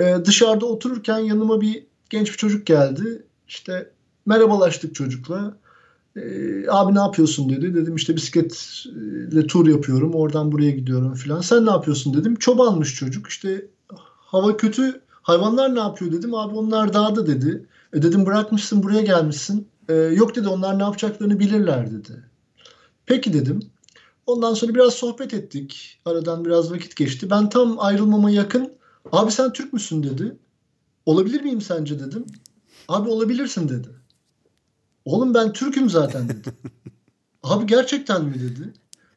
E, 0.00 0.16
dışarıda 0.24 0.66
otururken 0.66 1.18
yanıma 1.18 1.60
bir 1.60 1.86
genç 2.10 2.32
bir 2.32 2.36
çocuk 2.36 2.66
geldi. 2.66 3.22
İşte 3.48 3.90
merhabalaştık 4.26 4.94
çocukla. 4.94 5.61
E, 6.16 6.22
abi 6.68 6.94
ne 6.94 6.98
yapıyorsun 6.98 7.50
dedi. 7.50 7.74
Dedim 7.74 7.96
işte 7.96 8.16
bisikletle 8.16 9.46
tur 9.46 9.66
yapıyorum. 9.66 10.14
Oradan 10.14 10.52
buraya 10.52 10.70
gidiyorum 10.70 11.14
filan. 11.14 11.40
Sen 11.40 11.66
ne 11.66 11.70
yapıyorsun 11.70 12.14
dedim. 12.14 12.36
Çobanmış 12.36 12.94
çocuk. 12.94 13.26
İşte 13.26 13.66
hava 14.18 14.56
kötü 14.56 15.02
Hayvanlar 15.22 15.74
ne 15.74 15.78
yapıyor 15.78 16.12
dedim. 16.12 16.34
Abi 16.34 16.54
onlar 16.54 16.94
dağda 16.94 17.26
dedi. 17.26 17.66
E 17.92 18.02
dedim 18.02 18.26
bırakmışsın 18.26 18.82
buraya 18.82 19.02
gelmişsin. 19.02 19.68
E, 19.88 19.94
yok 19.94 20.36
dedi 20.36 20.48
onlar 20.48 20.78
ne 20.78 20.82
yapacaklarını 20.82 21.38
bilirler 21.38 21.92
dedi. 21.92 22.22
Peki 23.06 23.32
dedim. 23.32 23.60
Ondan 24.26 24.54
sonra 24.54 24.74
biraz 24.74 24.94
sohbet 24.94 25.34
ettik. 25.34 26.00
Aradan 26.04 26.44
biraz 26.44 26.72
vakit 26.72 26.96
geçti. 26.96 27.30
Ben 27.30 27.48
tam 27.48 27.78
ayrılmama 27.78 28.30
yakın. 28.30 28.72
Abi 29.12 29.30
sen 29.30 29.52
Türk 29.52 29.72
müsün 29.72 30.02
dedi. 30.02 30.36
Olabilir 31.06 31.42
miyim 31.42 31.60
sence 31.60 32.00
dedim. 32.00 32.26
Abi 32.88 33.08
olabilirsin 33.08 33.68
dedi. 33.68 33.88
Oğlum 35.04 35.34
ben 35.34 35.52
Türk'üm 35.52 35.90
zaten 35.90 36.28
dedi. 36.28 36.48
Abi 37.42 37.66
gerçekten 37.66 38.24
mi 38.24 38.34
dedi. 38.34 38.72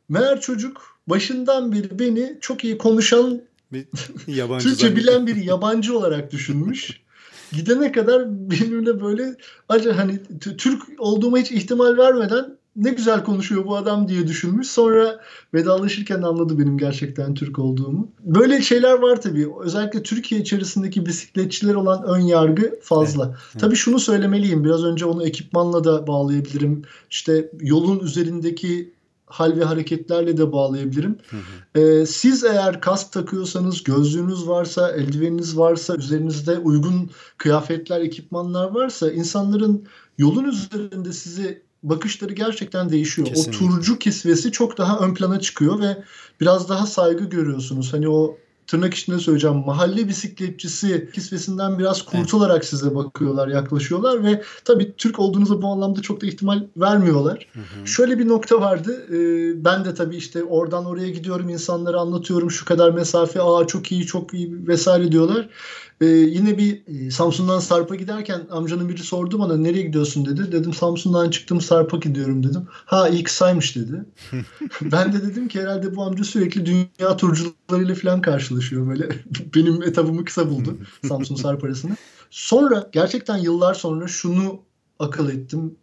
Meğer 0.10 0.42
çocuk 0.42 1.00
başından 1.08 1.72
beri 1.72 2.00
beni 2.00 2.38
çok 2.42 2.64
iyi 2.64 2.78
konuşan 2.78 3.42
bir 3.72 3.88
yabancı 4.28 4.70
Türkçe 4.70 4.96
bilen 4.96 5.28
bir 5.28 5.36
yabancı 5.36 5.98
olarak 5.98 6.32
düşünmüş. 6.32 7.02
Gidene 7.52 7.92
kadar 7.92 8.50
benimle 8.52 9.02
böyle 9.02 9.36
acaba 9.70 9.98
hani 9.98 10.20
Türk 10.40 10.84
olduğuma 10.98 11.38
hiç 11.38 11.52
ihtimal 11.52 11.98
vermeden 11.98 12.58
ne 12.76 12.90
güzel 12.90 13.24
konuşuyor 13.24 13.66
bu 13.66 13.76
adam 13.76 14.08
diye 14.08 14.28
düşünmüş. 14.28 14.68
Sonra 14.68 15.20
vedalaşırken 15.54 16.22
anladı 16.22 16.60
benim 16.60 16.78
gerçekten 16.78 17.34
Türk 17.34 17.60
olduğumu. 17.60 18.12
Böyle 18.20 18.62
şeyler 18.62 19.00
var 19.00 19.22
tabii. 19.22 19.48
Özellikle 19.64 20.04
Türkiye 20.04 20.42
içerisindeki 20.42 21.06
bisikletçiler 21.06 21.76
olan 21.76 22.04
ön 22.04 22.20
yargı 22.20 22.80
fazla. 22.82 23.26
Evet. 23.26 23.62
Tabii 23.62 23.76
şunu 23.76 24.00
söylemeliyim. 24.00 24.64
Biraz 24.64 24.84
önce 24.84 25.06
onu 25.06 25.28
ekipmanla 25.28 25.84
da 25.84 26.08
bağlayabilirim. 26.08 26.82
İşte 27.10 27.52
yolun 27.60 28.00
üzerindeki 28.00 28.96
hal 29.26 29.58
ve 29.58 29.64
hareketlerle 29.64 30.38
de 30.38 30.52
bağlayabilirim. 30.52 31.18
Hı 31.30 31.38
hı. 31.38 31.82
Ee, 31.82 32.06
siz 32.06 32.44
eğer 32.44 32.82
kask 32.82 33.12
takıyorsanız, 33.12 33.84
gözlüğünüz 33.84 34.48
varsa, 34.48 34.92
eldiveniniz 34.92 35.58
varsa, 35.58 35.96
üzerinizde 35.96 36.58
uygun 36.58 37.10
kıyafetler, 37.38 38.02
ekipmanlar 38.02 38.72
varsa 38.72 39.12
insanların 39.12 39.86
yolun 40.18 40.44
üzerinde 40.44 41.14
sizi 41.14 41.65
bakışları 41.90 42.34
gerçekten 42.34 42.90
değişiyor. 42.90 43.28
Kesinlikle. 43.28 43.66
O 43.66 43.70
turcu 43.70 44.00
kisvesi 44.00 44.52
çok 44.52 44.78
daha 44.78 45.00
ön 45.00 45.14
plana 45.14 45.40
çıkıyor 45.40 45.80
ve 45.80 46.04
biraz 46.42 46.70
daha 46.70 46.86
saygı 46.86 47.24
görüyorsunuz. 47.24 47.94
Hani 47.94 48.10
o 48.10 48.38
tırnak 48.68 48.94
içinde 48.94 49.20
söyleyeceğim 49.20 49.64
mahalle 49.66 50.08
bisikletçisi 50.08 51.10
kisvesinden 51.14 51.80
biraz 51.80 52.02
kurtularak 52.02 52.58
evet. 52.58 52.66
size 52.66 52.96
bakıyorlar, 52.96 53.48
yaklaşıyorlar 53.48 54.24
ve 54.24 54.44
tabii 54.66 54.94
Türk 54.98 55.20
olduğunuzu 55.20 55.62
bu 55.62 55.68
anlamda 55.68 56.02
çok 56.02 56.22
da 56.22 56.26
ihtimal 56.26 56.64
vermiyorlar. 56.78 57.48
Hı 57.54 57.60
hı. 57.60 57.88
Şöyle 57.88 58.20
bir 58.20 58.28
nokta 58.28 58.62
vardı. 58.62 59.06
Ee, 59.10 59.66
ben 59.66 59.86
de 59.86 59.94
tabii 59.94 60.16
işte 60.16 60.44
oradan 60.44 60.86
oraya 60.86 61.10
gidiyorum, 61.10 61.50
insanlara 61.50 62.00
anlatıyorum 62.00 62.52
şu 62.52 62.66
kadar 62.66 62.92
mesafe, 62.92 63.42
aa 63.42 63.68
çok 63.68 63.92
iyi, 63.92 64.06
çok 64.06 64.34
iyi 64.34 64.68
vesaire 64.68 65.12
diyorlar. 65.12 65.50
Ee, 66.02 66.06
yine 66.06 66.58
bir 66.58 66.84
e, 66.88 67.12
Samsun'dan 67.12 67.60
Sarp'a 67.60 67.96
giderken 67.96 68.42
amcanın 68.52 68.90
biri 68.90 69.04
sordu 69.04 69.40
bana 69.40 69.58
nereye 69.58 69.82
gidiyorsun 69.82 70.26
dedi. 70.26 70.52
Dedim 70.52 70.74
Samsun'dan 70.74 71.30
çıktım 71.30 71.62
Sarp'a 71.62 71.98
gidiyorum 71.98 72.44
dedim. 72.44 72.68
Ha 72.70 73.10
iyi 73.10 73.24
kısaymış 73.24 73.76
dedi. 73.76 74.06
ben 74.82 75.14
de 75.14 75.22
dedim 75.22 75.48
ki 75.48 75.62
herhalde 75.62 75.96
bu 75.96 76.04
amca 76.04 76.24
sürekli 76.24 76.66
dünya 76.66 77.18
turcularıyla 77.18 77.96
falan 77.96 78.22
karşılaşıyor 78.22 78.88
böyle. 78.88 79.10
Benim 79.56 79.84
etabımı 79.84 80.26
kısa 80.26 80.50
buldu 80.50 80.78
Samsun 81.08 81.36
Sarp 81.36 81.64
arasında. 81.64 81.94
Sonra 82.30 82.90
gerçekten 82.92 83.38
yıllar 83.38 83.74
sonra 83.74 84.08
şunu 84.08 84.62
akıl 85.00 85.30
ettim. 85.30 85.76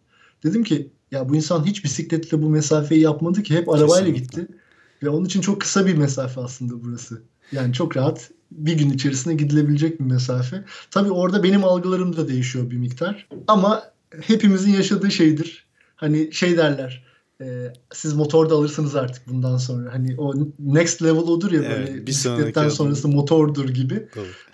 Dedim 0.43 0.63
ki 0.63 0.91
ya 1.11 1.29
bu 1.29 1.35
insan 1.35 1.65
hiç 1.65 1.83
bisikletle 1.83 2.41
bu 2.41 2.49
mesafeyi 2.49 3.01
yapmadı 3.01 3.43
ki 3.43 3.55
hep 3.55 3.69
arabayla 3.69 3.95
Kesinlikle. 3.95 4.41
gitti. 4.41 4.57
Ve 5.03 5.09
onun 5.09 5.25
için 5.25 5.41
çok 5.41 5.61
kısa 5.61 5.85
bir 5.85 5.97
mesafe 5.97 6.41
aslında 6.41 6.83
burası. 6.83 7.21
Yani 7.53 7.73
çok 7.73 7.97
rahat 7.97 8.31
bir 8.51 8.73
gün 8.73 8.89
içerisinde 8.89 9.35
gidilebilecek 9.35 9.99
bir 9.99 10.05
mesafe. 10.05 10.63
Tabii 10.91 11.11
orada 11.11 11.43
benim 11.43 11.63
algılarım 11.63 12.17
da 12.17 12.27
değişiyor 12.27 12.71
bir 12.71 12.77
miktar. 12.77 13.27
Ama 13.47 13.83
hepimizin 14.21 14.71
yaşadığı 14.71 15.11
şeydir. 15.11 15.65
Hani 15.95 16.33
şey 16.33 16.57
derler. 16.57 17.03
E, 17.41 17.73
siz 17.93 18.13
motor 18.13 18.49
da 18.49 18.55
alırsınız 18.55 18.95
artık 18.95 19.27
bundan 19.27 19.57
sonra. 19.57 19.93
Hani 19.93 20.15
o 20.17 20.33
next 20.59 21.03
level 21.03 21.21
odur 21.21 21.51
ya 21.51 21.61
böyle 21.61 21.89
evet, 21.89 22.07
bisikletten 22.07 22.69
sonrası 22.69 23.07
motordur 23.07 23.69
gibi. 23.69 24.07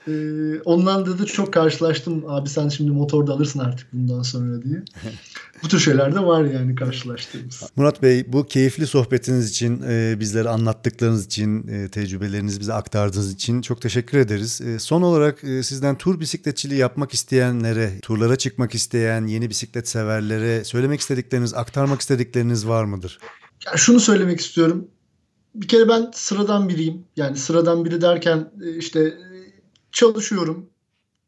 Ee, 0.08 0.60
ondan 0.66 1.06
da, 1.06 1.20
da 1.20 1.26
çok 1.26 1.54
karşılaştım. 1.54 2.24
Abi 2.28 2.50
sen 2.50 2.70
şimdi 2.70 2.92
motorda 2.92 3.34
alırsın 3.34 3.60
artık 3.60 3.94
bundan 3.94 4.22
sonra 4.22 4.62
diye. 4.62 4.84
bu 5.64 5.68
tür 5.68 5.80
şeyler 5.80 6.16
de 6.16 6.20
var 6.20 6.46
yani 6.46 6.76
karşılaştığımız. 6.76 7.64
Murat 7.76 8.02
Bey 8.02 8.34
bu 8.34 8.46
keyifli 8.46 8.88
sohbetiniz 8.88 9.50
için, 9.50 9.82
e, 9.88 10.20
bizlere 10.20 10.50
anlattıklarınız 10.50 11.26
için, 11.26 11.68
e, 11.68 11.90
tecrübelerinizi 11.90 12.60
bize 12.60 12.74
aktardığınız 12.74 13.34
için 13.34 13.62
çok 13.62 13.82
teşekkür 13.82 14.18
ederiz. 14.18 14.62
E, 14.62 14.80
son 14.80 15.02
olarak 15.02 15.44
e, 15.44 15.64
sizden 15.64 15.98
tur 15.98 16.20
bisikletçiliği 16.20 16.80
yapmak 16.80 17.14
isteyenlere, 17.14 18.00
turlara 18.02 18.36
çıkmak 18.36 18.76
isteyen 18.76 19.28
yeni 19.28 19.50
bisiklet 19.50 19.88
severlere 19.88 20.64
söylemek 20.64 21.00
istedikleriniz, 21.00 21.54
aktarmak 21.54 22.02
istedikleriniz 22.02 22.68
var 22.68 22.84
mıdır? 22.84 23.20
Ya 23.66 23.78
şunu 23.78 24.00
söylemek 24.00 24.40
istiyorum. 24.40 24.88
Bir 25.56 25.68
kere 25.68 25.90
ben 25.90 26.12
sıradan 26.14 26.70
biriyim. 26.70 27.06
Yani 27.18 27.38
sıradan 27.38 27.86
biri 27.86 28.02
derken 28.02 28.52
e, 28.64 28.78
işte 28.78 29.14
çalışıyorum 29.92 30.70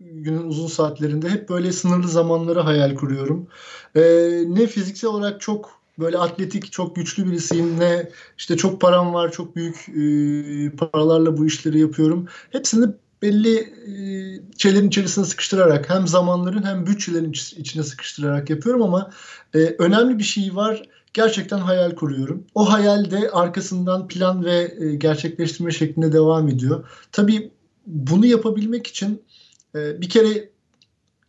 günün 0.06 0.48
uzun 0.48 0.68
saatlerinde. 0.68 1.30
Hep 1.30 1.50
böyle 1.50 1.72
sınırlı 1.72 2.08
zamanları 2.08 2.60
hayal 2.60 2.96
kuruyorum. 2.96 3.48
Ee, 3.96 4.02
ne 4.48 4.68
fiziksel 4.68 5.10
olarak 5.10 5.42
çok 5.42 5.82
böyle 6.00 6.18
atletik, 6.18 6.72
çok 6.72 6.96
güçlü 6.96 7.26
birisiyim 7.26 7.80
ne 7.80 8.10
işte 8.38 8.58
çok 8.58 8.82
param 8.82 9.14
var, 9.14 9.32
çok 9.32 9.56
büyük 9.56 9.90
e, 9.90 10.76
paralarla 10.76 11.38
bu 11.38 11.46
işleri 11.46 11.80
yapıyorum. 11.80 12.28
Hepsini 12.50 12.86
belli 13.22 13.58
e, 13.58 13.94
şeylerin 14.58 14.88
içerisine 14.88 15.26
sıkıştırarak 15.26 15.90
hem 15.90 16.08
zamanların 16.08 16.64
hem 16.64 16.88
bütçelerin 16.88 17.32
içine 17.32 17.84
sıkıştırarak 17.84 18.50
yapıyorum 18.50 18.82
ama 18.82 19.12
e, 19.54 19.58
önemli 19.58 20.20
bir 20.20 20.24
şey 20.24 20.56
var. 20.56 20.84
Gerçekten 21.14 21.58
hayal 21.58 21.96
kuruyorum. 21.96 22.44
O 22.56 22.72
hayal 22.72 23.12
de 23.12 23.30
arkasından 23.32 24.08
plan 24.08 24.46
ve 24.46 24.76
e, 24.80 24.96
gerçekleştirme 24.96 25.72
şeklinde 25.72 26.14
devam 26.14 26.48
ediyor. 26.48 26.86
Tabii 27.12 27.52
bunu 27.88 28.26
yapabilmek 28.26 28.88
için 28.88 29.22
e, 29.76 30.02
bir 30.02 30.10
kere 30.10 30.50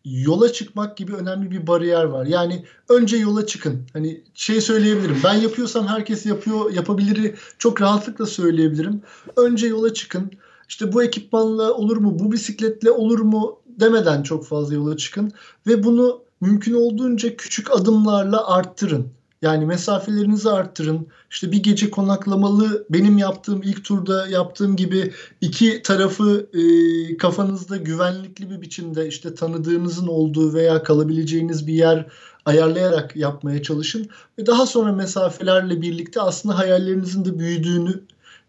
yola 0.05 0.52
çıkmak 0.52 0.96
gibi 0.96 1.14
önemli 1.14 1.50
bir 1.50 1.66
bariyer 1.66 2.05
var. 2.05 2.26
Yani 2.26 2.64
önce 2.88 3.16
yola 3.16 3.46
çıkın. 3.46 3.87
Hani 3.92 4.20
şey 4.35 4.61
söyleyebilirim. 4.61 5.16
Ben 5.24 5.35
yapıyorsam 5.35 5.87
herkes 5.87 6.26
yapıyor, 6.26 6.72
yapabilir. 6.72 7.35
Çok 7.59 7.81
rahatlıkla 7.81 8.26
söyleyebilirim. 8.26 9.02
Önce 9.37 9.66
yola 9.66 9.94
çıkın. 9.94 10.31
İşte 10.68 10.92
bu 10.92 11.02
ekipmanla 11.02 11.72
olur 11.72 11.96
mu, 11.96 12.18
bu 12.18 12.33
bisikletle 12.33 12.90
olur 12.90 13.18
mu 13.18 13.59
demeden 13.66 14.22
çok 14.22 14.46
fazla 14.46 14.74
yola 14.74 14.96
çıkın 14.96 15.33
ve 15.66 15.83
bunu 15.85 16.22
mümkün 16.40 16.74
olduğunca 16.74 17.37
küçük 17.37 17.70
adımlarla 17.70 18.46
arttırın. 18.46 19.09
Yani 19.42 19.66
mesafelerinizi 19.66 20.50
arttırın. 20.50 21.07
İşte 21.31 21.52
bir 21.52 21.62
gece 21.62 21.90
konaklamalı 21.90 22.87
benim 22.90 23.18
yaptığım 23.18 23.62
ilk 23.62 23.85
turda 23.85 24.26
yaptığım 24.26 24.76
gibi 24.76 25.12
iki 25.40 25.83
tarafı 25.83 26.46
e, 26.55 27.16
kafanızda 27.16 27.76
güvenlikli 27.76 28.50
bir 28.50 28.61
biçimde 28.61 29.09
işte 29.09 29.35
tanıdığınızın 29.35 30.07
olduğu 30.07 30.55
veya 30.55 30.83
kalabileceğiniz 30.83 31.66
bir 31.66 31.74
yer 31.74 32.07
ayarlayarak 32.44 33.16
yapmaya 33.16 33.62
çalışın. 33.62 34.09
Ve 34.38 34.46
daha 34.46 34.66
sonra 34.66 34.92
mesafelerle 34.92 35.83
birlikte 35.83 36.20
aslında 36.20 36.59
hayallerinizin 36.59 37.24
de 37.24 37.38
büyüdüğünü 37.38 38.02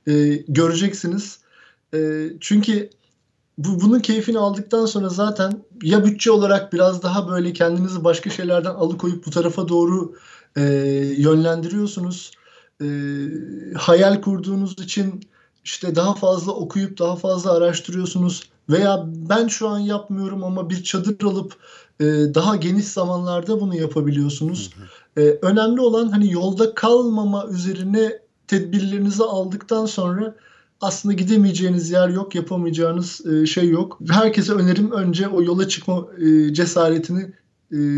e, 0.08 0.36
göreceksiniz. 0.48 1.40
E, 1.94 2.30
çünkü 2.40 2.90
bu, 3.58 3.82
bunun 3.82 4.00
keyfini 4.00 4.40
aldıktan 4.40 4.86
sonra 4.86 5.10
zaten 5.10 5.64
ya 5.84 6.06
bütçe 6.06 6.32
olarak 6.32 6.74
biraz 6.74 7.04
daha 7.04 7.30
böyle 7.30 7.54
kendinizi 7.54 8.04
başka 8.04 8.30
şeylerden 8.30 8.74
alıkoyup 8.76 9.26
bu 9.26 9.32
tarafa 9.32 9.68
doğru 9.68 10.16
e, 10.58 10.64
yönlendiriyorsunuz. 11.18 12.32
E, 12.82 12.88
hayal 13.78 14.22
kurduğunuz 14.22 14.80
için 14.80 15.22
işte 15.64 15.96
daha 15.96 16.16
fazla 16.16 16.52
okuyup 16.52 17.00
daha 17.00 17.16
fazla 17.16 17.52
araştırıyorsunuz 17.52 18.44
veya 18.70 19.04
ben 19.08 19.48
şu 19.48 19.70
an 19.70 19.80
yapmıyorum 19.80 20.44
ama 20.44 20.70
bir 20.70 20.84
çadır 20.84 21.24
alıp 21.24 21.56
e, 22.00 22.04
daha 22.06 22.56
geniş 22.56 22.86
zamanlarda 22.86 23.62
bunu 23.62 23.76
yapabiliyorsunuz. 23.76 24.70
Hı 24.76 25.22
hı. 25.22 25.26
E, 25.26 25.40
önemli 25.42 25.82
olan 25.82 26.10
hani 26.10 26.32
yolda 26.32 26.76
kalmama 26.76 27.48
üzerine 27.48 28.20
tedbirlerinizi 28.48 29.24
aldıktan 29.24 29.86
sonra 29.86 30.36
aslında 30.82 31.14
gidemeyeceğiniz 31.14 31.92
yer 31.92 32.10
yok, 32.10 32.36
yapamayacağınız 32.36 33.26
e, 33.26 33.46
şey 33.46 33.70
yok. 33.70 34.00
Herkese 34.10 34.54
önerim 34.54 34.92
önce 34.92 35.28
o 35.28 35.44
yola 35.44 35.68
çıkma 35.68 36.08
e, 36.18 36.54
cesaretini 36.54 37.34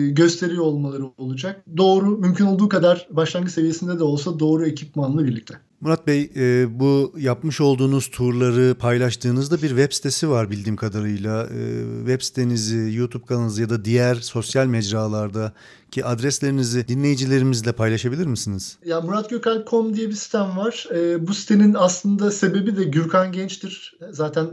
gösteriyor 0.09 0.63
olmaları 0.63 1.05
olacak. 1.17 1.63
Doğru, 1.77 2.17
mümkün 2.17 2.45
olduğu 2.45 2.69
kadar 2.69 3.07
başlangıç 3.11 3.51
seviyesinde 3.51 3.99
de 3.99 4.03
olsa 4.03 4.39
doğru 4.39 4.65
ekipmanla 4.65 5.25
birlikte. 5.25 5.55
Murat 5.81 6.07
Bey, 6.07 6.31
e, 6.35 6.79
bu 6.79 7.13
yapmış 7.17 7.61
olduğunuz 7.61 8.07
turları 8.07 8.75
paylaştığınızda 8.79 9.55
bir 9.55 9.69
web 9.69 9.91
sitesi 9.91 10.29
var 10.29 10.51
bildiğim 10.51 10.75
kadarıyla. 10.75 11.43
E, 11.43 11.83
web 11.97 12.21
sitenizi, 12.21 12.97
YouTube 12.97 13.25
kanalınızı 13.25 13.61
ya 13.61 13.69
da 13.69 13.85
diğer 13.85 14.15
sosyal 14.15 14.65
mecralarda 14.65 15.53
ki 15.91 16.05
adreslerinizi 16.05 16.87
dinleyicilerimizle 16.87 17.71
paylaşabilir 17.71 18.25
misiniz? 18.25 18.77
Ya 18.85 19.01
muratgökalp.com 19.01 19.95
diye 19.95 20.09
bir 20.09 20.13
sitem 20.13 20.57
var. 20.57 20.87
bu 21.19 21.33
sitenin 21.33 21.73
aslında 21.73 22.31
sebebi 22.31 22.77
de 22.77 22.83
Gürkan 22.83 23.31
Genç'tir. 23.31 23.97
Zaten 24.11 24.47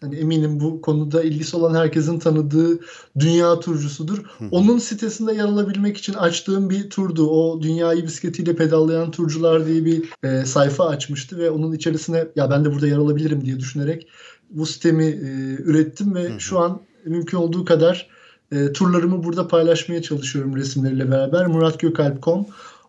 hani 0.00 0.16
eminim 0.16 0.60
bu 0.60 0.80
konuda 0.80 1.22
ilgisi 1.22 1.56
olan 1.56 1.74
herkesin 1.74 2.18
tanıdığı 2.18 2.78
dünya 3.18 3.60
turcusudur. 3.60 4.18
Onun 4.50 4.78
sitesinde 4.78 5.32
yer 5.32 5.44
alabilmek 5.44 5.96
için 5.96 6.14
açtığım 6.14 6.70
bir 6.70 6.90
turdu. 6.90 7.26
O 7.30 7.62
dünyayı 7.62 8.04
bisikletiyle 8.04 8.56
pedallayan 8.56 9.10
turcular 9.10 9.66
diye 9.66 9.84
bir 9.84 10.04
e, 10.22 10.44
sayfa 10.44 10.88
açmıştı 10.88 11.38
ve 11.38 11.50
onun 11.50 11.72
içerisine 11.72 12.28
ya 12.36 12.50
ben 12.50 12.64
de 12.64 12.72
burada 12.72 12.86
yer 12.86 12.98
alabilirim 12.98 13.44
diye 13.44 13.60
düşünerek 13.60 14.08
bu 14.50 14.66
sitemi 14.66 15.04
e, 15.04 15.56
ürettim 15.62 16.14
ve 16.14 16.38
şu 16.38 16.58
an 16.58 16.80
mümkün 17.04 17.38
olduğu 17.38 17.64
kadar 17.64 18.10
e, 18.52 18.72
turlarımı 18.72 19.24
burada 19.24 19.48
paylaşmaya 19.48 20.02
çalışıyorum 20.02 20.56
resimleriyle 20.56 21.10
beraber. 21.10 21.46
muratgökalp.com 21.46 22.46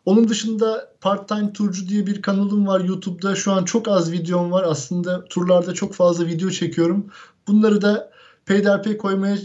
onun 0.08 0.28
dışında 0.28 0.92
Part 1.02 1.28
Time 1.28 1.54
Turcu 1.54 1.88
diye 1.90 2.08
bir 2.08 2.22
kanalım 2.22 2.68
var 2.68 2.80
YouTube'da. 2.80 3.36
Şu 3.36 3.52
an 3.52 3.64
çok 3.64 3.88
az 3.88 4.12
videom 4.12 4.52
var. 4.52 4.64
Aslında 4.68 5.26
turlarda 5.26 5.74
çok 5.74 5.94
fazla 5.94 6.26
video 6.26 6.50
çekiyorum. 6.50 7.06
Bunları 7.48 7.82
da 7.82 8.12
peyderpey 8.46 8.98
koymayı 8.98 9.38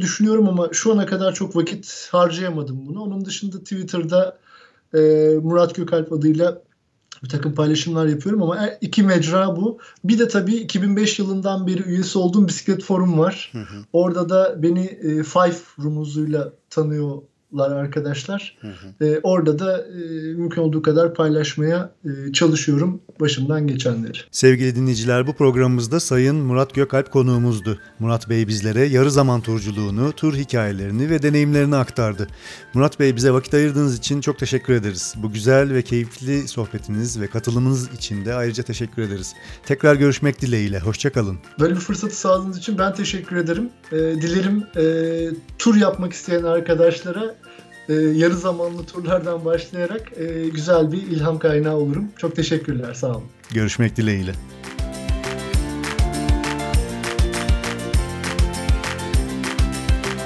düşünüyorum 0.00 0.48
ama 0.48 0.68
şu 0.72 0.92
ana 0.92 1.06
kadar 1.06 1.34
çok 1.34 1.56
vakit 1.56 2.08
harcayamadım 2.12 2.86
bunu. 2.86 3.02
Onun 3.02 3.24
dışında 3.24 3.58
Twitter'da 3.58 4.38
e, 4.94 4.98
Murat 5.42 5.74
Gökalp 5.74 6.12
adıyla 6.12 6.62
bir 7.22 7.28
takım 7.28 7.54
paylaşımlar 7.54 8.06
yapıyorum 8.06 8.42
ama 8.42 8.68
iki 8.80 9.02
mecra 9.02 9.56
bu. 9.56 9.78
Bir 10.04 10.18
de 10.18 10.28
tabii 10.28 10.54
2005 10.54 11.18
yılından 11.18 11.66
beri 11.66 11.82
üyesi 11.82 12.18
olduğum 12.18 12.48
bisiklet 12.48 12.82
forum 12.82 13.18
var. 13.18 13.50
Hı 13.52 13.58
hı. 13.58 13.84
Orada 13.92 14.28
da 14.28 14.62
beni 14.62 14.84
e, 14.84 15.22
Five 15.22 15.58
rumuzuyla 15.82 16.52
tanıyor 16.70 17.22
arkadaşlar. 17.76 18.56
Hı 18.60 18.68
hı. 18.68 19.04
E, 19.04 19.20
orada 19.22 19.58
da 19.58 19.86
e, 19.88 19.98
mümkün 20.34 20.62
olduğu 20.62 20.82
kadar 20.82 21.14
paylaşmaya 21.14 21.90
e, 22.04 22.32
çalışıyorum 22.32 23.02
başımdan 23.20 23.66
geçenleri. 23.66 24.18
Sevgili 24.30 24.76
dinleyiciler 24.76 25.26
bu 25.26 25.32
programımızda 25.32 26.00
Sayın 26.00 26.36
Murat 26.36 26.74
Gökalp 26.74 27.10
konuğumuzdu. 27.10 27.78
Murat 27.98 28.28
Bey 28.28 28.48
bizlere 28.48 28.84
yarı 28.84 29.10
zaman 29.10 29.40
turculuğunu, 29.40 30.12
tur 30.12 30.34
hikayelerini 30.34 31.10
ve 31.10 31.22
deneyimlerini 31.22 31.76
aktardı. 31.76 32.26
Murat 32.74 33.00
Bey 33.00 33.16
bize 33.16 33.32
vakit 33.32 33.54
ayırdığınız 33.54 33.98
için 33.98 34.20
çok 34.20 34.38
teşekkür 34.38 34.74
ederiz. 34.74 35.14
Bu 35.16 35.32
güzel 35.32 35.74
ve 35.74 35.82
keyifli 35.82 36.48
sohbetiniz 36.48 37.20
ve 37.20 37.26
katılımınız 37.26 37.94
için 37.94 38.24
de 38.24 38.34
ayrıca 38.34 38.62
teşekkür 38.62 39.02
ederiz. 39.02 39.34
Tekrar 39.66 39.94
görüşmek 39.94 40.40
dileğiyle. 40.40 40.80
Hoşçakalın. 40.80 41.38
Böyle 41.60 41.74
bir 41.74 41.80
fırsatı 41.80 42.16
sağladığınız 42.16 42.58
için 42.58 42.78
ben 42.78 42.94
teşekkür 42.94 43.36
ederim. 43.36 43.70
E, 43.92 43.96
dilerim 43.96 44.64
e, 44.76 44.84
tur 45.58 45.76
yapmak 45.76 46.12
isteyen 46.12 46.42
arkadaşlara 46.42 47.34
e, 47.90 47.94
yarı 47.94 48.36
zamanlı 48.36 48.84
turlardan 48.84 49.44
başlayarak 49.44 50.12
e, 50.16 50.48
güzel 50.48 50.92
bir 50.92 51.02
ilham 51.02 51.38
kaynağı 51.38 51.76
olurum. 51.76 52.04
Çok 52.16 52.36
teşekkürler. 52.36 52.94
Sağ 52.94 53.10
olun. 53.10 53.24
Görüşmek 53.54 53.96
dileğiyle. 53.96 54.32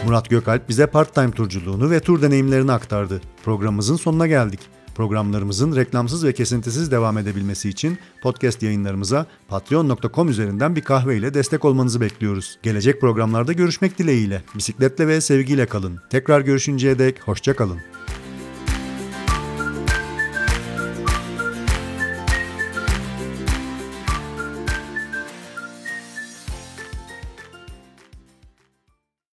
Murat 0.06 0.30
Gökalp 0.30 0.68
bize 0.68 0.86
part-time 0.86 1.30
turculuğunu 1.30 1.90
ve 1.90 2.00
tur 2.00 2.22
deneyimlerini 2.22 2.72
aktardı. 2.72 3.20
Programımızın 3.44 3.96
sonuna 3.96 4.26
geldik. 4.26 4.60
Programlarımızın 4.94 5.76
reklamsız 5.76 6.24
ve 6.24 6.32
kesintisiz 6.32 6.90
devam 6.90 7.18
edebilmesi 7.18 7.68
için 7.68 7.98
podcast 8.22 8.62
yayınlarımıza 8.62 9.26
patreon.com 9.48 10.28
üzerinden 10.28 10.76
bir 10.76 10.80
kahve 10.80 11.16
ile 11.16 11.34
destek 11.34 11.64
olmanızı 11.64 12.00
bekliyoruz. 12.00 12.58
Gelecek 12.62 13.00
programlarda 13.00 13.52
görüşmek 13.52 13.98
dileğiyle. 13.98 14.42
Bisikletle 14.54 15.08
ve 15.08 15.20
sevgiyle 15.20 15.66
kalın. 15.66 16.00
Tekrar 16.10 16.40
görüşünceye 16.40 16.98
dek 16.98 17.20
hoşçakalın. 17.28 17.78